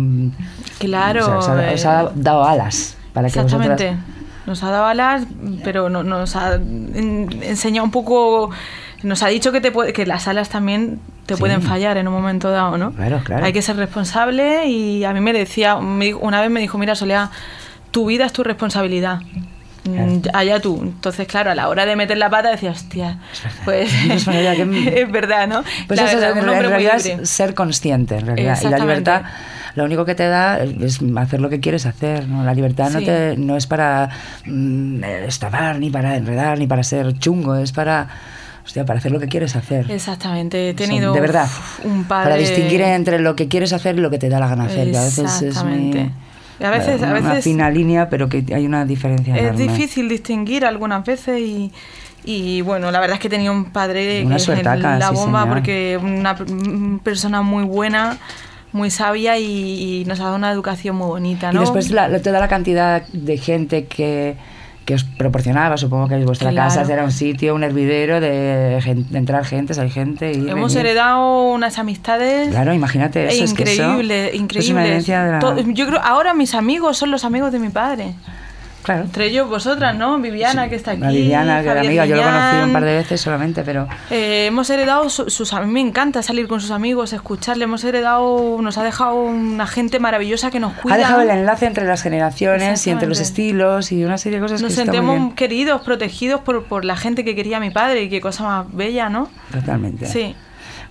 Claro, 0.79 1.39
o 1.39 1.43
sea, 1.43 1.55
os, 1.55 1.61
ha, 1.61 1.73
os 1.75 1.87
ha 1.87 2.03
eh, 2.03 2.09
dado 2.15 2.45
alas 2.45 2.97
para 3.15 3.29
que 3.31 3.39
Exactamente. 3.41 3.87
vosotras. 3.91 4.05
Nos 4.47 4.63
ha 4.63 4.71
dado 4.71 4.85
alas, 4.85 5.23
pero 5.63 5.89
no- 5.89 6.03
nos 6.03 6.37
ha 6.37 6.57
en- 6.57 7.31
enseñado 7.43 7.87
un 7.87 7.91
poco. 7.91 8.51
Nos 9.03 9.23
ha 9.23 9.29
dicho 9.29 9.53
que, 9.53 9.63
te 9.63 9.73
puede- 9.73 9.95
que 9.95 10.05
las 10.05 10.29
alas 10.29 10.51
también 10.51 10.99
te 11.25 11.35
Sí. 11.35 11.41
pueden 11.41 11.63
fallar 11.63 11.97
en 11.97 12.09
un 12.09 12.13
momento 12.15 12.51
dado, 12.51 12.77
¿no? 12.77 12.93
Claro, 12.93 13.21
claro. 13.25 13.47
Hay 13.47 13.55
que 13.55 13.63
ser 13.63 13.77
responsable 13.77 14.67
y 14.67 15.05
a 15.05 15.15
mí 15.15 15.21
me 15.23 15.33
decía, 15.33 15.77
una 15.77 16.41
vez 16.43 16.51
me 16.51 16.61
dijo, 16.61 16.77
mira, 16.77 16.95
Solea, 16.95 17.31
tu 17.91 18.05
vida 18.07 18.27
es 18.27 18.33
tu 18.35 18.43
responsabilidad. 18.45 19.21
Mm, 19.87 20.23
Allá 20.33 20.61
tú. 20.61 20.79
Entonces, 20.83 21.27
claro, 21.27 21.51
a 21.51 21.55
la 21.55 21.69
hora 21.69 21.85
de 21.85 21.95
meter 21.97 22.17
la 22.17 22.31
pata 22.31 22.51
decía, 22.51 22.71
hostia, 22.71 23.19
pues 23.65 23.91
que- 24.27 24.93
es 25.03 25.11
verdad, 25.13 25.47
¿no? 25.49 25.63
Pues 25.87 26.01
La 26.01 26.07
eso 26.07 26.17
verdad, 26.17 26.31
es, 26.31 26.37
un 26.37 26.43
en 26.43 26.49
hombre 26.49 26.69
muy 26.69 26.69
realidad 26.85 27.03
libre. 27.05 27.27
ser 27.27 27.55
consciente, 27.55 28.17
en 28.17 28.27
realidad. 28.27 28.59
Y 28.63 28.69
la 28.69 28.79
libertad, 28.79 29.23
lo 29.75 29.85
único 29.85 30.05
que 30.05 30.15
te 30.15 30.27
da 30.29 30.59
es 30.63 31.01
hacer 31.17 31.41
lo 31.41 31.49
que 31.49 31.61
quieres 31.61 31.87
hacer. 31.87 32.29
¿no? 32.29 32.45
La 32.45 32.55
libertad 32.55 32.91
no, 32.91 33.01
te, 33.03 33.37
no 33.37 33.57
es 33.57 33.67
para 33.67 34.09
mm, 34.47 35.03
estafar, 35.27 35.79
ni 35.79 35.91
para 35.91 36.17
enredar, 36.17 36.59
ni 36.59 36.67
para 36.67 36.83
ser 36.83 37.19
chungo, 37.19 37.57
es 37.57 37.73
para, 37.73 38.09
hostia, 38.65 38.85
para 38.85 38.99
hacer 38.99 39.11
lo 39.13 39.19
que 39.21 39.29
quieres 39.29 39.57
hacer. 39.57 39.91
Exactamente, 39.91 40.71
he 40.71 40.75
tenido 40.75 41.13
de 41.13 41.21
verdad, 41.21 41.49
un 41.85 42.05
padre... 42.05 42.25
para 42.31 42.37
distinguir 42.37 42.83
entre 42.83 43.19
lo 43.19 43.35
que 43.35 43.49
quieres 43.49 43.73
hacer 43.73 43.97
y 43.97 44.01
lo 44.01 44.11
que 44.11 44.19
te 44.19 44.29
da 44.29 44.39
la 44.39 44.49
gana 44.49 44.65
hacer. 44.65 44.91
que 44.91 44.97
a 44.97 45.03
veces 45.05 45.19
es 45.19 45.43
Exactamente. 45.43 46.11
A 46.63 46.71
veces- 46.71 47.03
a 47.03 47.07
una 47.07 47.21
veces- 47.21 47.45
fina 47.45 47.69
línea, 47.69 48.09
pero 48.09 48.29
que 48.29 48.45
hay 48.55 48.65
una 48.65 48.85
diferencia 48.85 49.35
Es 49.35 49.43
enorme. 49.43 49.59
difícil 49.63 50.09
distinguir 50.09 50.65
algunas 50.65 51.05
veces 51.05 51.41
y, 51.41 51.73
y, 52.25 52.61
bueno, 52.61 52.93
la 52.93 53.01
verdad 53.01 53.15
es 53.15 53.21
que 53.21 53.29
tenía 53.29 53.51
un 53.51 53.67
padre 53.67 54.25
Una 54.25 54.37
que 54.37 54.43
es 54.53 54.99
la 55.01 55.11
bomba 55.11 55.47
porque 55.49 55.99
una 56.01 56.35
mm, 56.35 57.01
persona 57.01 57.43
muy 57.43 57.65
buena, 57.65 58.19
muy 58.75 58.91
sabia 58.91 59.39
y, 59.39 60.01
y 60.01 60.05
nos 60.05 60.21
ha 60.21 60.25
dado 60.25 60.37
una 60.37 60.51
educación 60.51 60.97
muy 60.97 61.07
bonita, 61.07 61.51
¿no? 61.53 61.61
Y 61.61 61.65
después 61.65 61.91
la, 61.91 62.21
toda 62.21 62.41
la 62.41 62.49
cantidad 62.49 63.03
de 63.13 63.39
gente 63.39 63.87
que, 63.87 64.37
que 64.85 64.95
os 64.95 65.05
proporcionaba, 65.05 65.77
supongo 65.79 66.09
que 66.09 66.17
vuestra 66.25 66.51
Claro. 66.51 66.75
casa 66.75 66.93
era 66.93 67.05
un 67.05 67.13
sitio, 67.13 67.55
un 67.55 67.63
hervidero 67.65 68.21
de, 68.21 68.77
entrar 69.15 69.45
gente, 69.47 69.81
hay 69.81 69.91
gente. 69.91 70.33
ir, 70.33 70.49
Hemos 70.49 70.75
venir. 70.75 70.89
heredado 70.89 71.53
unas 71.53 71.79
amistades 71.79 72.49
Claro, 72.51 72.75
imagínate 72.75 73.27
eso. 73.29 73.45
es 73.45 73.55
que 73.55 73.63
eso- 73.63 73.73
increíbles, 73.85 74.29
eso 74.35 74.43
increíbles. 74.43 74.67
es 74.67 74.71
una 74.73 74.85
herencia 74.87 75.25
de 75.25 75.33
la- 75.33 75.73
Yo 75.73 75.87
creo 75.87 76.01
ahora 76.03 76.35
mis 76.35 76.55
amigos 76.55 76.99
son 76.99 77.11
los 77.11 77.25
amigos 77.25 77.53
de 77.53 77.61
mi 77.61 77.69
padre. 77.71 78.13
Claro. 78.85 79.05
Entre 79.05 79.27
ellos 79.27 79.49
vosotras, 79.49 79.97
¿no? 79.97 80.19
Viviana, 80.19 80.69
que 80.69 80.77
está 80.77 80.93
aquí. 80.93 81.01
La 81.01 81.09
Viviana, 81.11 81.63
que 81.63 81.69
era 81.71 81.81
amiga, 81.81 82.05
yo 82.07 82.17
lo 82.17 82.23
conocí 82.23 82.57
un 82.65 82.73
par 82.73 82.85
de 82.85 82.95
veces 82.97 83.21
solamente, 83.21 83.63
pero 83.65 83.89
Eh, 84.11 84.47
hemos 84.47 84.69
heredado 84.71 85.09
su- 85.09 85.31
sus 85.31 85.53
a 85.55 85.61
mí 85.63 85.73
me 85.73 85.81
encanta 85.81 86.23
salir 86.23 86.47
con 86.47 86.61
sus 86.61 86.71
amigos, 86.71 87.13
escucharle. 87.15 87.65
Hemos 87.65 87.83
heredado, 87.83 88.59
nos 88.61 88.77
ha 88.79 88.85
dejado 88.85 89.15
una 89.25 89.67
gente 89.67 89.99
maravillosa 90.01 90.51
que 90.51 90.61
nos 90.61 90.75
cuida. 90.75 90.95
ha 90.95 90.99
dejado 90.99 91.23
el 91.23 91.31
enlace 91.31 91.65
entre 91.67 91.85
las 91.87 92.03
generaciones 92.03 92.87
y 92.87 92.91
entre 92.91 93.09
los 93.09 93.21
estilos 93.21 93.91
y 93.91 94.05
una 94.05 94.19
serie 94.19 94.39
de 94.39 94.43
cosas 94.45 94.61
Nos 94.61 94.73
que 94.75 94.81
muy 94.81 94.85
sentimos 94.85 95.17
bien. 95.19 95.33
queridos, 95.35 95.81
protegidos 95.81 96.43
por, 96.43 96.65
por 96.65 96.85
la 96.85 96.97
gente 96.97 97.25
que 97.25 97.35
quería 97.35 97.59
mi 97.61 97.71
padre 97.71 98.03
y 98.03 98.09
qué 98.11 98.21
cosa 98.21 98.45
más 98.45 98.67
bella, 98.71 99.09
¿no? 99.09 99.31
Totalmente. 99.51 100.07
Sí, 100.07 100.37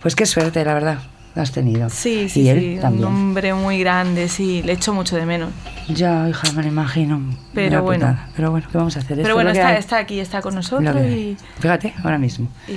Pues 0.01 0.15
qué 0.15 0.25
suerte, 0.25 0.65
la 0.65 0.73
verdad, 0.73 0.97
has 1.35 1.51
tenido. 1.51 1.89
sí, 1.89 2.29
sí. 2.29 2.41
Y 2.41 2.49
él 2.49 2.59
sí, 2.59 2.77
también. 2.81 3.05
Un 3.07 3.13
hombre 3.13 3.53
muy 3.53 3.79
grande, 3.79 4.27
sí, 4.29 4.61
le 4.63 4.73
echo 4.73 4.93
mucho 4.93 5.15
de 5.15 5.25
menos. 5.25 5.49
Ya, 5.89 6.29
hija, 6.29 6.51
me 6.53 6.61
lo 6.63 6.67
imagino. 6.69 7.21
Pero 7.53 7.81
bueno. 7.83 8.07
putada. 8.07 8.29
Pero 8.35 8.51
bueno, 8.51 8.67
¿qué 8.71 8.77
vamos 8.77 8.95
a 8.95 8.99
hacer? 8.99 9.19
Pero 9.21 9.33
bueno, 9.35 9.49
está, 9.49 9.67
hay. 9.69 9.77
está 9.77 9.97
aquí, 9.97 10.19
está 10.19 10.41
con 10.41 10.55
nosotros 10.55 10.95
y, 11.05 11.35
Fíjate, 11.59 11.93
ahora 12.03 12.17
mismo. 12.17 12.47
y 12.67 12.73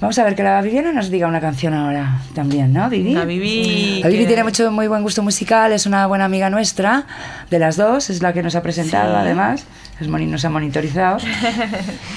Vamos 0.00 0.18
a 0.18 0.24
ver 0.24 0.34
que 0.34 0.42
la 0.42 0.60
Viviana 0.62 0.92
nos 0.92 1.10
diga 1.10 1.26
una 1.28 1.40
canción 1.40 1.74
ahora 1.74 2.20
también, 2.34 2.72
¿no, 2.72 2.88
Vivi? 2.90 3.12
la 3.14 3.24
Vivi. 3.24 4.00
La 4.02 4.08
Vivi 4.08 4.22
que- 4.22 4.26
tiene 4.26 4.44
mucho 4.44 4.70
muy 4.72 4.88
buen 4.88 5.02
gusto 5.02 5.22
musical, 5.22 5.72
es 5.72 5.86
una 5.86 6.06
buena 6.06 6.24
amiga 6.24 6.50
nuestra, 6.50 7.06
de 7.50 7.58
las 7.58 7.76
dos, 7.76 8.10
es 8.10 8.20
la 8.22 8.32
que 8.32 8.42
nos 8.42 8.54
ha 8.56 8.62
presentado 8.62 9.12
Sí. 9.14 9.20
además, 9.20 9.64
es 10.00 10.08
moni- 10.08 10.26
nos 10.26 10.44
ha 10.44 10.50
monitorizado. 10.50 11.18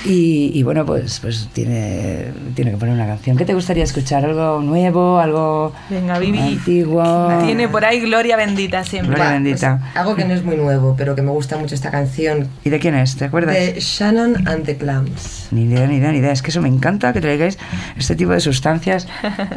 y, 0.06 0.52
y 0.54 0.63
bueno, 0.63 0.86
pues, 0.86 1.20
pues 1.20 1.50
tiene, 1.54 2.28
tiene 2.56 2.72
que 2.72 2.78
poner 2.78 2.94
una 2.96 3.06
canción. 3.08 3.38
¿Qué 3.38 3.46
te 3.46 3.54
gustaría 3.54 3.84
escuchar? 3.84 4.24
¿Algo 4.26 4.62
nuevo? 4.62 5.20
¿Algo 5.20 5.74
Venga, 5.89 6.20
Vivi. 6.20 6.39
antiguo? 6.39 7.30
Tiene 7.46 7.67
por 7.67 7.86
ahí 7.86 8.00
Gloria 8.02 8.36
Bendita 8.38 8.84
siempre. 8.84 9.15
Gloria 9.15 9.26
Va, 9.26 9.34
bendita. 9.34 9.80
pues, 9.80 9.98
algo 9.98 10.15
que 10.15 10.26
no 10.26 10.34
es 10.34 10.44
muy 10.44 10.58
nuevo, 10.58 10.96
pero 10.98 11.15
que 11.15 11.22
me 11.22 11.32
gusta 11.32 11.58
mucho 11.58 11.76
esta 11.76 11.91
canción. 11.91 12.48
¿Y 12.63 12.70
de 12.70 12.80
quién 12.80 12.96
es? 12.96 13.15
¿Te 13.15 13.26
acuerdas? 13.26 13.56
De 13.56 13.76
Shannon 13.80 14.48
and 14.48 14.65
the 14.65 14.78
Clams. 14.78 15.48
Ni 15.52 15.63
idea, 15.63 15.88
ni 15.88 15.98
idea, 15.98 16.12
ni 16.12 16.20
idea. 16.20 16.32
Es 16.32 16.41
que 16.41 16.52
eso 16.52 16.62
me 16.62 16.70
encanta 16.70 17.13
que 17.13 17.22
traigáis 17.22 17.58
este 17.98 18.15
tipo 18.15 18.32
de 18.32 18.39
sustancias 18.39 19.08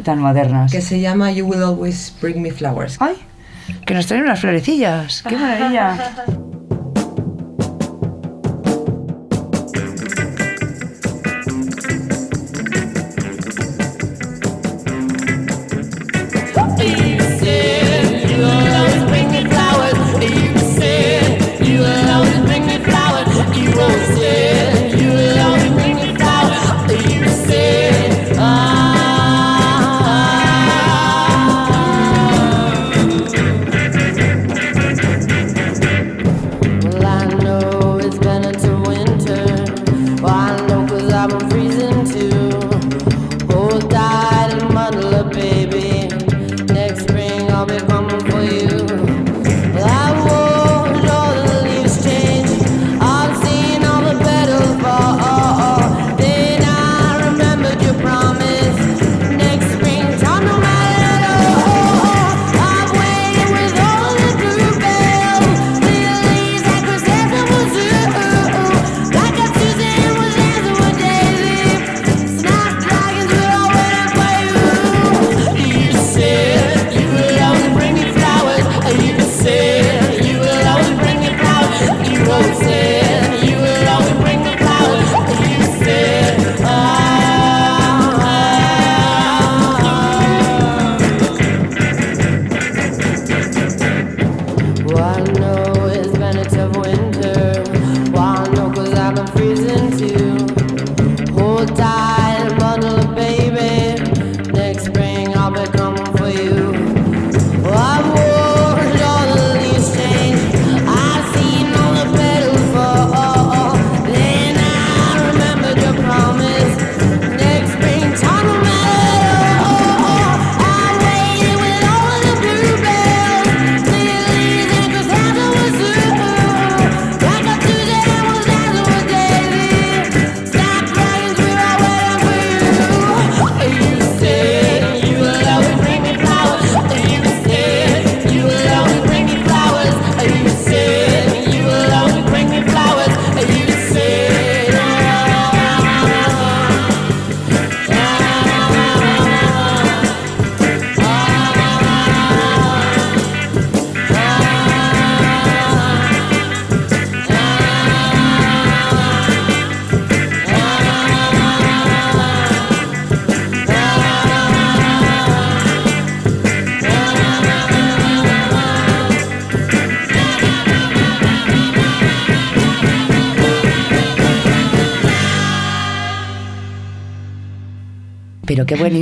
tan 0.04 0.18
modernas. 0.18 0.72
Que 0.72 0.80
se 0.80 1.00
llama 1.00 1.30
You 1.32 1.46
Will 1.46 1.62
Always 1.62 2.14
Bring 2.20 2.42
Me 2.42 2.50
Flowers. 2.50 2.96
¡Ay! 3.00 3.14
Que 3.86 3.94
nos 3.94 4.06
traen 4.06 4.24
unas 4.24 4.40
florecillas. 4.40 5.22
¡Qué 5.26 5.36
maravilla! 5.36 5.96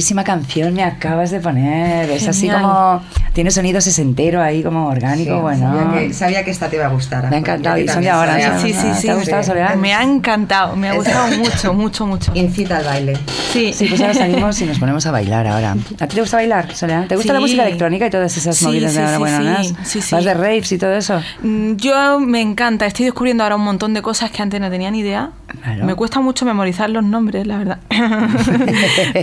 Buenísima 0.02 0.24
canción 0.24 0.74
me 0.74 0.82
acabas 0.82 1.30
de 1.30 1.38
poner. 1.38 2.10
Es 2.10 2.26
así 2.26 2.46
Genial. 2.48 2.62
como. 2.62 3.02
Tiene 3.34 3.52
sonido 3.52 3.80
sesentero 3.80 4.42
ahí, 4.42 4.60
como 4.60 4.88
orgánico. 4.88 5.32
Sí, 5.36 5.40
bueno. 5.40 5.72
sabía, 5.72 6.00
que, 6.08 6.12
sabía 6.12 6.44
que 6.44 6.50
esta 6.50 6.68
te 6.68 6.74
iba 6.76 6.86
a 6.86 6.88
gustar. 6.88 7.30
Me 7.30 7.36
ha 7.36 7.38
encantado. 7.38 7.76
porque 7.76 7.84
Y 7.84 7.88
son 7.94 8.02
de 8.02 8.10
ahora. 8.10 8.32
sabía. 8.32 8.58
Sí, 8.58 8.72
sí, 8.74 8.88
¿Te 8.88 8.94
sí. 8.96 9.08
ha 9.08 9.14
gustado, 9.14 9.42
Soledad? 9.44 9.76
Me 9.76 9.94
ha 9.94 10.02
encantado, 10.02 10.74
me 10.74 10.88
ha 10.88 10.94
gustado 10.94 11.28
mucho, 11.38 11.72
mucho, 11.72 12.04
mucho. 12.06 12.32
Incita 12.34 12.78
al 12.78 12.84
baile. 12.84 13.16
Sí, 13.52 13.72
Sí, 13.72 13.86
pues 13.86 14.00
ahora 14.00 14.12
salimos 14.14 14.60
y 14.60 14.64
nos 14.64 14.78
ponemos 14.80 15.06
a 15.06 15.12
bailar 15.12 15.46
ahora. 15.46 15.76
¿A 16.00 16.06
ti 16.08 16.14
te 16.16 16.20
gusta 16.20 16.38
bailar, 16.38 16.74
Soledad? 16.74 17.06
¿Te 17.06 17.14
gusta 17.14 17.32
la 17.32 17.38
Sí. 17.38 17.42
música 17.44 17.62
electrónica 17.62 18.06
y 18.08 18.10
todas 18.10 18.36
esas 18.36 18.56
Sí, 18.56 18.64
movidas 18.66 18.90
sí, 18.92 18.98
de 18.98 19.04
ahora 19.04 19.16
sí, 19.16 19.20
buenas? 19.20 19.66
sí, 19.68 19.74
sí, 19.84 20.02
sí. 20.02 20.14
¿Vas 20.16 20.24
de 20.24 20.34
raves 20.34 20.72
y 20.72 20.78
todo 20.78 20.92
eso? 20.94 21.20
Mm, 21.42 21.76
Yo 21.76 22.18
me 22.18 22.40
encanta, 22.40 22.86
estoy 22.86 23.04
descubriendo 23.06 23.44
ahora 23.44 23.54
un 23.54 23.62
montón 23.62 23.94
de 23.94 24.02
cosas 24.02 24.32
que 24.32 24.42
antes 24.42 24.60
no 24.60 24.68
tenía 24.68 24.90
ni 24.90 24.98
idea. 24.98 25.30
Claro. 25.62 25.84
Me 25.84 25.94
cuesta 25.94 26.20
mucho 26.20 26.44
memorizar 26.44 26.90
los 26.90 27.04
nombres, 27.04 27.46
la 27.46 27.58
verdad. 27.58 27.78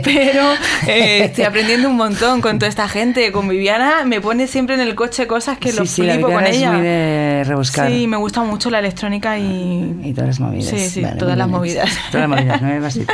Pero 0.04 0.54
eh, 0.88 1.26
estoy 1.26 1.44
aprendiendo 1.44 1.90
un 1.90 1.98
montón 1.98 2.42
con 2.42 2.60
toda 2.60 2.70
esta 2.70 2.88
gente. 2.88 3.32
Con 3.32 3.48
Viviana 3.48 4.06
me 4.06 4.22
pone 4.22 4.48
siempre 4.48 4.76
en 4.76 4.82
el 4.82 4.96
coche 4.96 5.28
cosas 5.28 5.58
que 5.58 5.72
sí, 5.72 5.78
lo 5.80 5.86
sí, 5.86 6.04
la 6.04 6.14
flipo 6.14 6.30
con 6.32 6.46
es 6.46 6.58
ella. 6.58 6.72
muy 6.72 6.82
de 6.82 7.44
rebuscar. 7.46 7.90
Sí, 7.90 8.08
me 8.08 8.18
gusta 8.18 8.44
mucho 8.44 8.70
la 8.70 8.80
electrónica 8.80 9.38
y... 9.38 10.00
Y 10.04 10.14
todas 10.14 10.30
las 10.30 10.40
movidas. 10.40 10.70
Sí, 10.70 10.90
sí, 10.90 11.02
Vale, 11.02 11.18
todas 11.18 11.38
las 11.38 11.48
bien. 11.48 11.58
movidas. 11.58 11.90
Todas 12.12 12.30
las 12.30 12.40
movidas, 12.40 12.62
no 12.62 12.68
me 12.68 12.80
decir. 12.80 13.08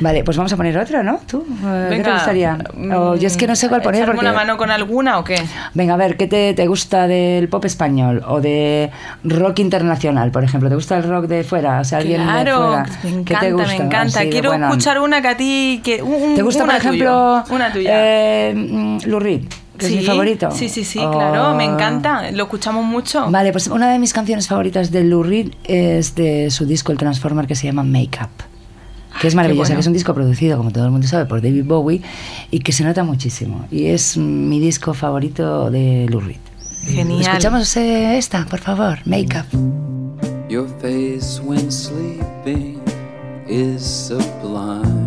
Vale, 0.00 0.24
pues 0.24 0.36
vamos 0.36 0.52
a 0.52 0.56
poner 0.56 0.76
otro, 0.76 1.02
¿no? 1.02 1.20
¿Tú? 1.26 1.46
Eh, 1.64 1.86
¿Qué 1.88 1.96
te 1.96 2.02
Venga, 2.02 2.14
gustaría? 2.14 2.58
O 2.96 3.14
yo 3.16 3.26
es 3.26 3.36
que 3.36 3.46
no 3.46 3.54
sé 3.54 3.68
cuál 3.68 3.80
poner 3.82 4.02
¿echarme 4.02 4.16
porque... 4.16 4.28
una 4.28 4.36
mano 4.36 4.56
con 4.56 4.70
alguna 4.70 5.18
o 5.18 5.24
qué? 5.24 5.36
Venga, 5.74 5.94
a 5.94 5.96
ver, 5.96 6.16
¿qué 6.16 6.26
te, 6.26 6.52
te 6.52 6.66
gusta 6.66 7.06
del 7.06 7.48
pop 7.48 7.64
español 7.64 8.22
o 8.26 8.40
de 8.40 8.90
rock 9.22 9.60
internacional, 9.60 10.30
por 10.32 10.42
ejemplo? 10.42 10.68
¿Te 10.68 10.74
gusta 10.74 10.96
el 10.96 11.04
rock 11.04 11.26
de 11.26 11.44
fuera? 11.44 11.80
O 11.80 11.84
sea, 11.84 12.00
alguien 12.04 12.20
de 12.20 12.24
Claro, 12.26 12.56
fuera. 12.68 12.82
me 12.82 12.90
¿Qué 13.02 13.08
encanta, 13.08 13.40
te 13.40 13.52
gusta? 13.52 13.68
me 13.68 13.74
encanta. 13.76 14.18
Así 14.20 14.24
de 14.26 14.30
Quiero 14.30 14.50
bueno. 14.50 14.66
escuchar 14.68 15.00
una 15.00 15.20
que 15.22 15.28
a 15.28 15.36
ti... 15.36 15.80
Que, 15.84 16.02
un- 16.02 16.34
¿Te 16.34 16.42
gusta, 16.42 16.64
por 16.64 16.74
ejemplo, 16.74 17.42
tuyo, 17.44 17.54
una 17.56 17.72
tuya. 17.72 17.90
eh, 17.94 18.98
Lou 19.06 19.18
Reed, 19.20 19.42
que 19.78 19.86
es 19.86 19.92
mi 19.92 19.98
Sí, 20.00 20.04
favorito? 20.06 20.50
Sí, 20.52 20.68
sí, 20.68 20.84
sí, 20.84 20.98
claro, 20.98 21.54
me 21.54 21.64
encanta. 21.64 22.30
Lo 22.30 22.44
escuchamos 22.44 22.84
mucho. 22.84 23.30
Vale, 23.30 23.52
pues 23.52 23.66
una 23.66 23.90
de 23.90 23.98
mis 23.98 24.12
canciones 24.12 24.46
favoritas 24.48 24.90
de 24.90 25.04
Lou 25.04 25.22
Reed 25.22 25.50
es 25.64 26.14
de 26.14 26.50
su 26.50 26.64
disco 26.66 26.92
El 26.92 26.98
Transformer 26.98 27.46
que 27.46 27.54
se 27.56 27.66
llama 27.66 27.82
Make 27.82 28.18
Up. 28.22 28.44
Que 29.20 29.28
es 29.28 29.34
maravillosa, 29.36 29.68
bueno. 29.68 29.76
que 29.76 29.80
es 29.82 29.86
un 29.86 29.92
disco 29.92 30.12
producido, 30.12 30.56
como 30.56 30.72
todo 30.72 30.84
el 30.86 30.90
mundo 30.90 31.06
sabe, 31.06 31.26
por 31.26 31.40
David 31.40 31.64
Bowie 31.64 32.02
y 32.50 32.58
que 32.58 32.72
se 32.72 32.82
nota 32.82 33.04
muchísimo. 33.04 33.64
Y 33.70 33.86
es 33.86 34.16
mi 34.16 34.58
disco 34.58 34.92
favorito 34.92 35.70
de 35.70 36.06
Lou 36.10 36.20
Reed. 36.20 36.38
Genial. 36.84 37.20
Escuchamos 37.22 37.76
eh, 37.76 38.18
esta, 38.18 38.44
por 38.44 38.58
favor, 38.58 38.98
Make 39.06 39.38
Up. 39.38 39.93
Your 40.54 40.68
face 40.68 41.40
when 41.40 41.68
sleeping 41.68 42.80
is 43.48 43.84
sublime. 43.84 45.03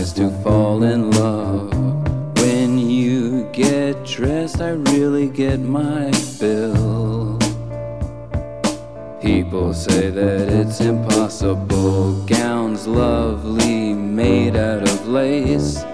Nice 0.00 0.12
to 0.12 0.30
fall 0.42 0.82
in 0.82 1.10
love. 1.10 1.70
When 2.38 2.78
you 2.78 3.44
get 3.52 4.02
dressed, 4.06 4.62
I 4.62 4.70
really 4.70 5.28
get 5.28 5.60
my 5.60 6.10
fill. 6.12 7.38
People 9.20 9.74
say 9.74 10.08
that 10.08 10.48
it's 10.48 10.80
impossible. 10.80 12.14
Gowns 12.24 12.86
lovely, 12.86 13.92
made 13.92 14.56
out 14.56 14.84
of 14.84 15.06
lace. 15.06 15.84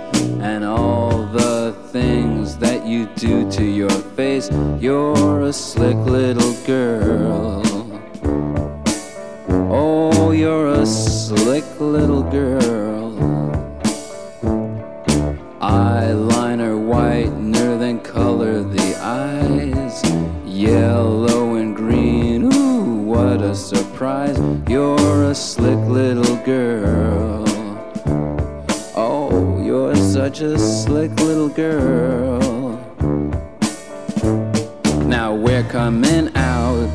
And 0.40 0.64
all 0.64 1.26
the 1.26 1.74
things 1.90 2.56
that 2.58 2.86
you 2.86 3.06
do 3.16 3.50
to 3.50 3.64
your 3.64 3.96
face. 4.14 4.48
You're 4.78 5.42
a 5.42 5.52
slick 5.52 5.96
little 5.96 6.54
girl. 6.64 7.60
Oh, 9.68 10.30
you're 10.30 10.68
a 10.68 10.86
slick 10.86 11.64
little 11.80 12.22
girl. 12.22 12.85
Surprise. 23.56 24.38
You're 24.68 25.24
a 25.24 25.34
slick 25.34 25.78
little 25.88 26.36
girl. 26.44 27.44
Oh, 28.94 29.62
you're 29.64 29.96
such 29.96 30.40
a 30.40 30.58
slick 30.58 31.10
little 31.20 31.48
girl. 31.48 32.38
Now 35.06 35.34
we're 35.34 35.64
coming 35.64 36.30
out. 36.36 36.90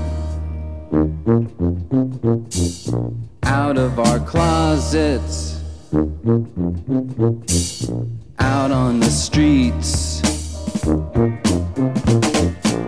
Out 3.44 3.78
of 3.78 4.00
our 4.00 4.20
closets. 4.20 5.62
Out 8.40 8.72
on 8.72 9.00
the 9.00 9.10
streets. 9.10 10.22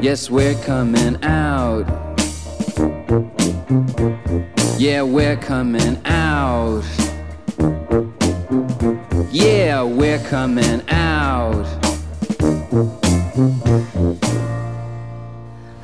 Yes, 0.01 0.29
we're 0.29 0.55
coming 0.63 1.21
out. 1.23 1.87
Yeah, 4.77 5.01
we're 5.01 5.35
coming 5.37 5.99
out. 6.05 6.83
Yeah, 9.31 9.81
we're 9.81 10.19
coming 10.19 10.87
out. 10.89 11.65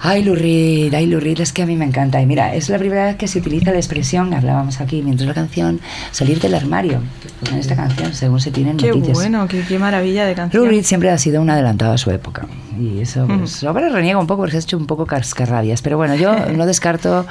Ay, 0.02 0.24
Lou 0.24 0.36
Reed, 0.36 0.94
ay, 0.94 1.08
Lou 1.08 1.20
Reed, 1.20 1.42
es 1.42 1.52
que 1.52 1.64
a 1.64 1.66
mí 1.66 1.76
me 1.76 1.86
encanta. 1.86 2.22
Y 2.22 2.26
mira, 2.26 2.56
es 2.56 2.70
la 2.70 2.78
primera 2.78 3.06
vez 3.06 3.16
que 3.18 3.28
se 3.28 3.40
utiliza 3.40 3.72
la 3.72 3.78
expresión, 3.78 4.34
hablábamos 4.34 4.80
aquí 4.80 5.02
mientras 5.02 5.28
la 5.28 5.34
canción, 5.34 5.80
salir 6.12 6.40
del 6.40 6.56
armario. 6.56 7.02
En 7.52 7.58
esta 7.58 7.76
canción, 7.76 8.14
según 8.14 8.40
se 8.40 8.52
tienen 8.52 8.78
Qué 8.78 8.90
noticias. 8.90 9.18
bueno, 9.18 9.48
qué, 9.48 9.64
qué 9.68 9.80
maravilla 9.80 10.26
de 10.26 10.36
canción. 10.36 10.68
Reed 10.68 10.84
siempre 10.84 11.10
ha 11.10 11.18
sido 11.18 11.42
un 11.42 11.50
adelantado 11.50 11.94
a 11.94 11.98
su 11.98 12.12
época. 12.12 12.48
Y 12.80 13.02
eso, 13.02 13.28
pues, 13.28 13.62
ahora 13.66 13.90
reniego 13.90 14.22
un 14.22 14.28
poco 14.28 14.44
porque 14.44 14.52
se 14.52 14.58
ha 14.58 14.62
hecho 14.62 14.78
un 14.78 14.86
poco 14.88 15.06
cascarrabias. 15.06 15.82
Pero 15.82 15.98
bueno, 15.98 16.16
yo 16.16 16.34
no 16.52 16.66
descarto 16.66 17.26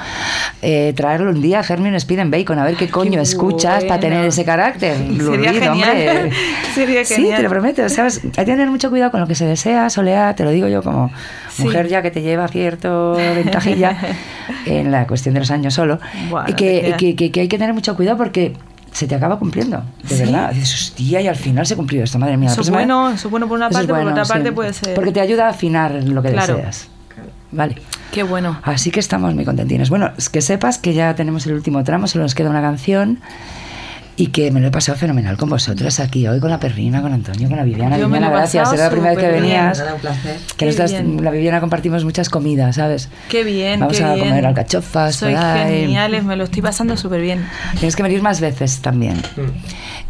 eh, 0.61 0.93
traerlo 0.95 1.31
un 1.31 1.41
día, 1.41 1.63
un 1.79 1.95
speed 1.95 2.19
and 2.19 2.31
bacon, 2.31 2.59
a 2.59 2.65
ver 2.65 2.77
qué 2.77 2.89
coño 2.89 3.21
escuchas 3.21 3.85
para 3.85 4.01
tener 4.01 4.27
ese 4.27 4.45
carácter. 4.45 4.99
Lou 5.11 5.33
Sería 5.33 5.73
hombre. 5.73 6.31
Sería 6.75 7.05
Sí, 7.05 7.31
te 7.35 7.43
lo 7.43 7.49
prometo. 7.49 7.89
¿sabes? 7.89 8.21
Hay 8.37 8.45
que 8.45 8.53
tener 8.53 8.69
mucho 8.69 8.91
cuidado 8.91 9.11
con 9.11 9.21
lo 9.21 9.27
que 9.27 9.35
se 9.35 9.47
desea, 9.47 9.89
Soledad, 9.89 10.37
te 10.37 10.45
lo 10.45 10.51
digo 10.51 10.69
yo 10.69 10.83
como 10.83 11.11
Sí. 11.59 11.65
mujer 11.65 11.89
ya 11.89 12.03
que 12.03 12.11
te 12.11 12.23
lleva 12.23 12.49
cierto 12.49 13.13
ventajilla 13.15 13.97
en 14.67 14.91
la 14.91 15.07
cuestión 15.07 15.35
de 15.35 15.41
los 15.41 15.51
años 15.51 15.75
solo. 15.75 15.99
Buah, 16.31 16.45
y 16.49 16.51
no 16.53 16.57
te 16.57 16.65
que, 16.65 16.95
que, 16.99 17.15
que- 17.17 17.31
que 17.31 17.41
hay 17.41 17.49
que 17.49 17.59
tener 17.59 17.75
mucho 17.75 17.95
cuidado 17.97 18.17
porque 18.17 18.55
se 18.93 19.07
te 19.07 19.15
acaba 19.15 19.39
cumpliendo, 19.39 19.83
de 20.03 20.09
Sí. 20.17 20.23
verdad. 20.23 20.51
Dices, 20.53 20.75
hostia, 20.75 21.21
y 21.21 21.27
al 21.29 21.37
final 21.37 21.67
se 21.67 21.77
cumplió 21.77 22.03
esto, 22.03 22.19
madre 22.19 22.37
mía. 22.37 22.51
Eso 22.51 22.63
es 22.63 22.71
bueno, 22.71 23.11
eso 23.11 23.29
es 23.29 23.31
bueno 23.31 23.47
por 23.47 23.57
una 23.59 23.67
parte, 23.69 23.83
es 23.83 23.87
por 23.89 23.97
bueno, 23.97 24.11
otra 24.13 24.25
sí. 24.25 24.33
parte 24.33 24.53
puede 24.53 24.73
ser. 24.73 24.95
Porque 24.95 25.13
te 25.13 25.21
ayuda 25.21 25.47
a 25.47 25.51
afinar 25.51 25.93
lo 25.93 26.23
que 26.23 26.31
Claro. 26.33 26.57
deseas. 26.57 26.89
Vale. 27.53 27.77
Qué 28.13 28.23
bueno. 28.23 28.59
Así 28.63 28.91
que 28.91 29.01
estamos 29.01 29.35
muy 29.35 29.45
contentines. 29.45 29.91
Bueno, 29.91 30.11
es 30.17 30.29
que 30.31 30.41
sepas 30.41 30.79
que 30.79 30.95
ya 30.95 31.15
tenemos 31.15 31.47
el 31.47 31.53
último 31.55 31.83
tramo, 31.85 32.07
solo 32.07 32.25
nos 32.25 32.35
queda 32.35 32.51
una 32.51 32.61
canción. 32.63 33.21
Y 34.21 34.27
que 34.27 34.51
me 34.51 34.61
lo 34.61 34.67
he 34.67 34.71
pasado 34.73 34.99
fenomenal 34.99 35.37
con 35.37 35.49
vosotros 35.49 36.01
aquí 36.01 36.27
hoy, 36.27 36.41
con 36.41 36.51
la 36.51 36.59
perrina, 36.59 37.01
con 37.01 37.13
Antonio, 37.13 37.47
con 37.49 37.57
la 37.57 37.63
Viviana. 37.63 37.97
Yo 37.97 38.09
me 38.09 38.19
Viviana, 38.19 38.37
gracias. 38.37 38.73
Era 38.73 38.85
la 38.87 38.91
primera 38.91 39.11
vez 39.11 39.19
que 39.21 39.25
súper 39.27 39.41
bien. 39.43 39.55
venías. 39.55 39.79
Nada, 39.79 39.95
un 39.95 40.01
placer. 40.01 40.37
Que 40.37 40.57
Qué 40.57 40.67
nosotras, 40.67 40.91
bien. 40.91 41.25
la 41.25 41.31
Viviana 41.31 41.61
compartimos 41.61 42.05
muchas 42.05 42.29
comidas, 42.29 42.75
¿sabes? 42.75 43.09
Qué 43.29 43.45
bien, 43.45 43.79
Vamos 43.79 43.97
qué 43.97 44.03
a 44.03 44.15
bien. 44.15 44.29
comer 44.29 44.45
alcachofas 44.47 45.23
ahí. 45.23 45.83
geniales, 45.83 46.25
me 46.25 46.35
lo 46.35 46.45
estoy 46.45 46.63
pasando 46.63 46.97
súper 46.97 47.21
bien. 47.21 47.47
Tienes 47.79 47.95
que 47.95 48.03
venir 48.03 48.21
más 48.21 48.41
veces 48.41 48.81
también. 48.81 49.23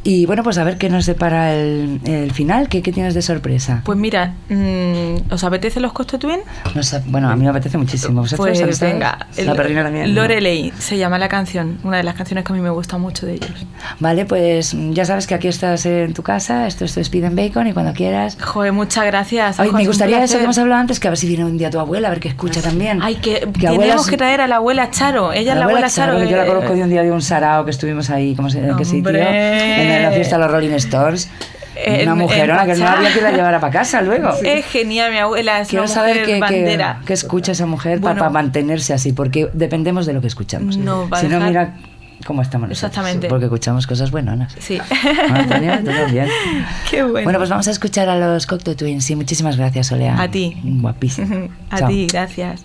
Y 0.05 0.27
bueno, 0.27 0.43
pues 0.43 0.57
a 0.59 0.65
ver 0.65 0.79
qué 0.79 0.89
nos 0.89 1.07
depara 1.07 1.53
el, 1.55 2.01
el 2.05 2.31
final. 2.33 2.69
¿Qué, 2.69 2.83
qué 2.83 2.93
tienes 2.93 3.15
de 3.15 3.21
sorpresa? 3.23 3.83
Pues 3.85 3.99
mira, 3.99 4.35
mm, 4.49 5.33
¿os 5.33 5.45
apetece 5.45 5.81
los 5.81 5.93
Costo 5.93 6.19
Twin? 6.19 6.39
No 6.75 6.83
sé, 6.83 7.03
bueno, 7.07 7.29
a 7.29 7.37
mí 7.37 7.43
me 7.45 7.51
apetece 7.51 7.77
muchísimo. 7.79 8.23
¿Vosotros 8.23 8.47
Pues 8.47 8.59
sabéis? 8.59 8.81
venga, 8.81 9.27
La 9.45 9.55
perrina 9.55 9.83
también. 9.83 10.15
¿no? 10.15 10.23
Lorelei 10.23 10.73
se 10.79 10.97
llama 10.97 11.19
la 11.19 11.29
canción, 11.29 11.79
una 11.85 11.99
de 11.99 12.05
las 12.05 12.15
canciones 12.15 12.45
que 12.45 12.53
a 12.53 12.57
mí 12.57 12.63
me 12.63 12.71
gusta 12.71 12.97
mucho 12.97 13.27
de 13.27 13.35
ellos. 13.35 13.67
Vale, 14.01 14.25
pues 14.25 14.75
ya 14.93 15.05
sabes 15.05 15.27
que 15.27 15.35
aquí 15.35 15.49
estás 15.49 15.85
en 15.85 16.15
tu 16.15 16.23
casa, 16.23 16.67
esto 16.67 16.85
es 16.85 16.95
tu 16.95 17.01
Speed 17.01 17.25
and 17.25 17.37
Bacon 17.37 17.67
y 17.67 17.73
cuando 17.73 17.93
quieras. 17.93 18.39
Joder, 18.41 18.73
muchas 18.73 19.05
gracias. 19.05 19.59
Ay, 19.61 19.73
me 19.73 19.85
gustaría 19.87 20.23
eso 20.23 20.39
que 20.39 20.45
hemos 20.45 20.59
hablado 20.59 20.81
antes, 20.81 21.01
que 21.01 21.09
a 21.09 21.11
ver 21.11 21.19
si 21.19 21.27
viene 21.27 21.45
un 21.45 21.59
día 21.59 21.71
tu 21.71 21.81
abuela, 21.81 22.09
a 22.09 22.11
ver 22.13 22.21
que 22.21 22.29
escucha 22.29 22.63
también. 22.63 23.01
Ay, 23.03 23.17
que, 23.17 23.43
abuelas- 23.45 23.79
tenemos 23.81 24.07
que 24.09 24.17
traer 24.17 24.41
a 24.41 24.47
la 24.49 24.57
abuela 24.57 24.91
Charo. 24.91 25.33
Ella 25.33 25.53
es 25.53 25.59
la 25.59 25.65
abuela 25.65 25.89
Charo. 25.91 26.19
que 26.19 26.29
yo 26.29 26.37
la 26.37 26.47
conozco 26.47 26.73
de 26.75 26.83
un 26.85 26.89
día 26.89 27.03
de 27.03 27.11
un 27.11 27.21
sarao 27.21 27.65
que 27.65 27.73
estuvimos 27.73 28.09
ahí, 28.11 28.35
¿cómo 28.37 28.49
se 28.49 28.61
qué 28.79 28.85
sitio? 28.85 29.13
En 29.97 30.03
la 30.03 30.11
fiesta 30.13 30.37
de 30.37 30.43
los 30.43 30.51
Rolling 30.53 30.71
Stones. 30.75 31.31
En- 31.81 32.03
Una 32.03 32.17
mujerona 32.17 32.67
que 32.67 32.75
no 32.75 32.89
había 32.89 33.13
que 33.13 33.21
la 33.21 33.31
llevara 33.31 33.61
para 33.61 33.73
casa 33.73 34.03
luego. 34.03 34.31
Es 34.43 34.67
genial, 34.67 35.13
mi 35.13 35.19
abuela. 35.19 35.61
Es 35.61 35.69
Quiero 35.69 35.85
una 35.85 35.93
saber 35.95 36.25
qué, 36.27 36.41
bandera. 36.41 37.01
qué 37.07 37.13
escucha 37.13 37.53
esa 37.53 37.67
mujer 37.67 37.99
pa- 38.01 38.09
Bueno. 38.09 38.19
para 38.19 38.31
mantenerse 38.31 38.93
así, 38.95 39.13
porque 39.13 39.49
dependemos 39.53 40.05
de 40.07 40.13
lo 40.13 40.21
que 40.21 40.27
escuchamos. 40.27 40.77
No, 40.77 41.09
si 41.21 41.29
no, 41.29 41.39
mira 41.41 41.75
cómo 42.27 42.43
estamos 42.43 42.69
nosotros. 42.69 42.91
Exactamente. 42.91 43.29
Porque 43.29 43.45
escuchamos 43.45 43.87
cosas 43.87 44.11
buenonas. 44.11 44.57
Sí. 44.59 44.81
Ah, 45.31 45.45
Tania, 45.49 45.79
tú 45.79 45.93
también. 45.93 46.27
Qué 46.91 47.03
bueno. 47.05 47.23
Bueno, 47.25 47.39
pues 47.39 47.49
vamos 47.49 47.69
a 47.69 47.71
escuchar 47.71 48.09
a 48.09 48.17
los 48.19 48.47
Cocteau 48.47 48.75
Twins. 48.75 49.09
Y 49.11 49.15
muchísimas 49.15 49.57
gracias, 49.57 49.93
Olea. 49.93 50.21
A 50.21 50.29
ti. 50.29 50.57
Guapísimo. 50.65 51.49
a 51.71 51.79
Chao. 51.79 51.89
ti, 51.89 52.09
gracias. 52.11 52.65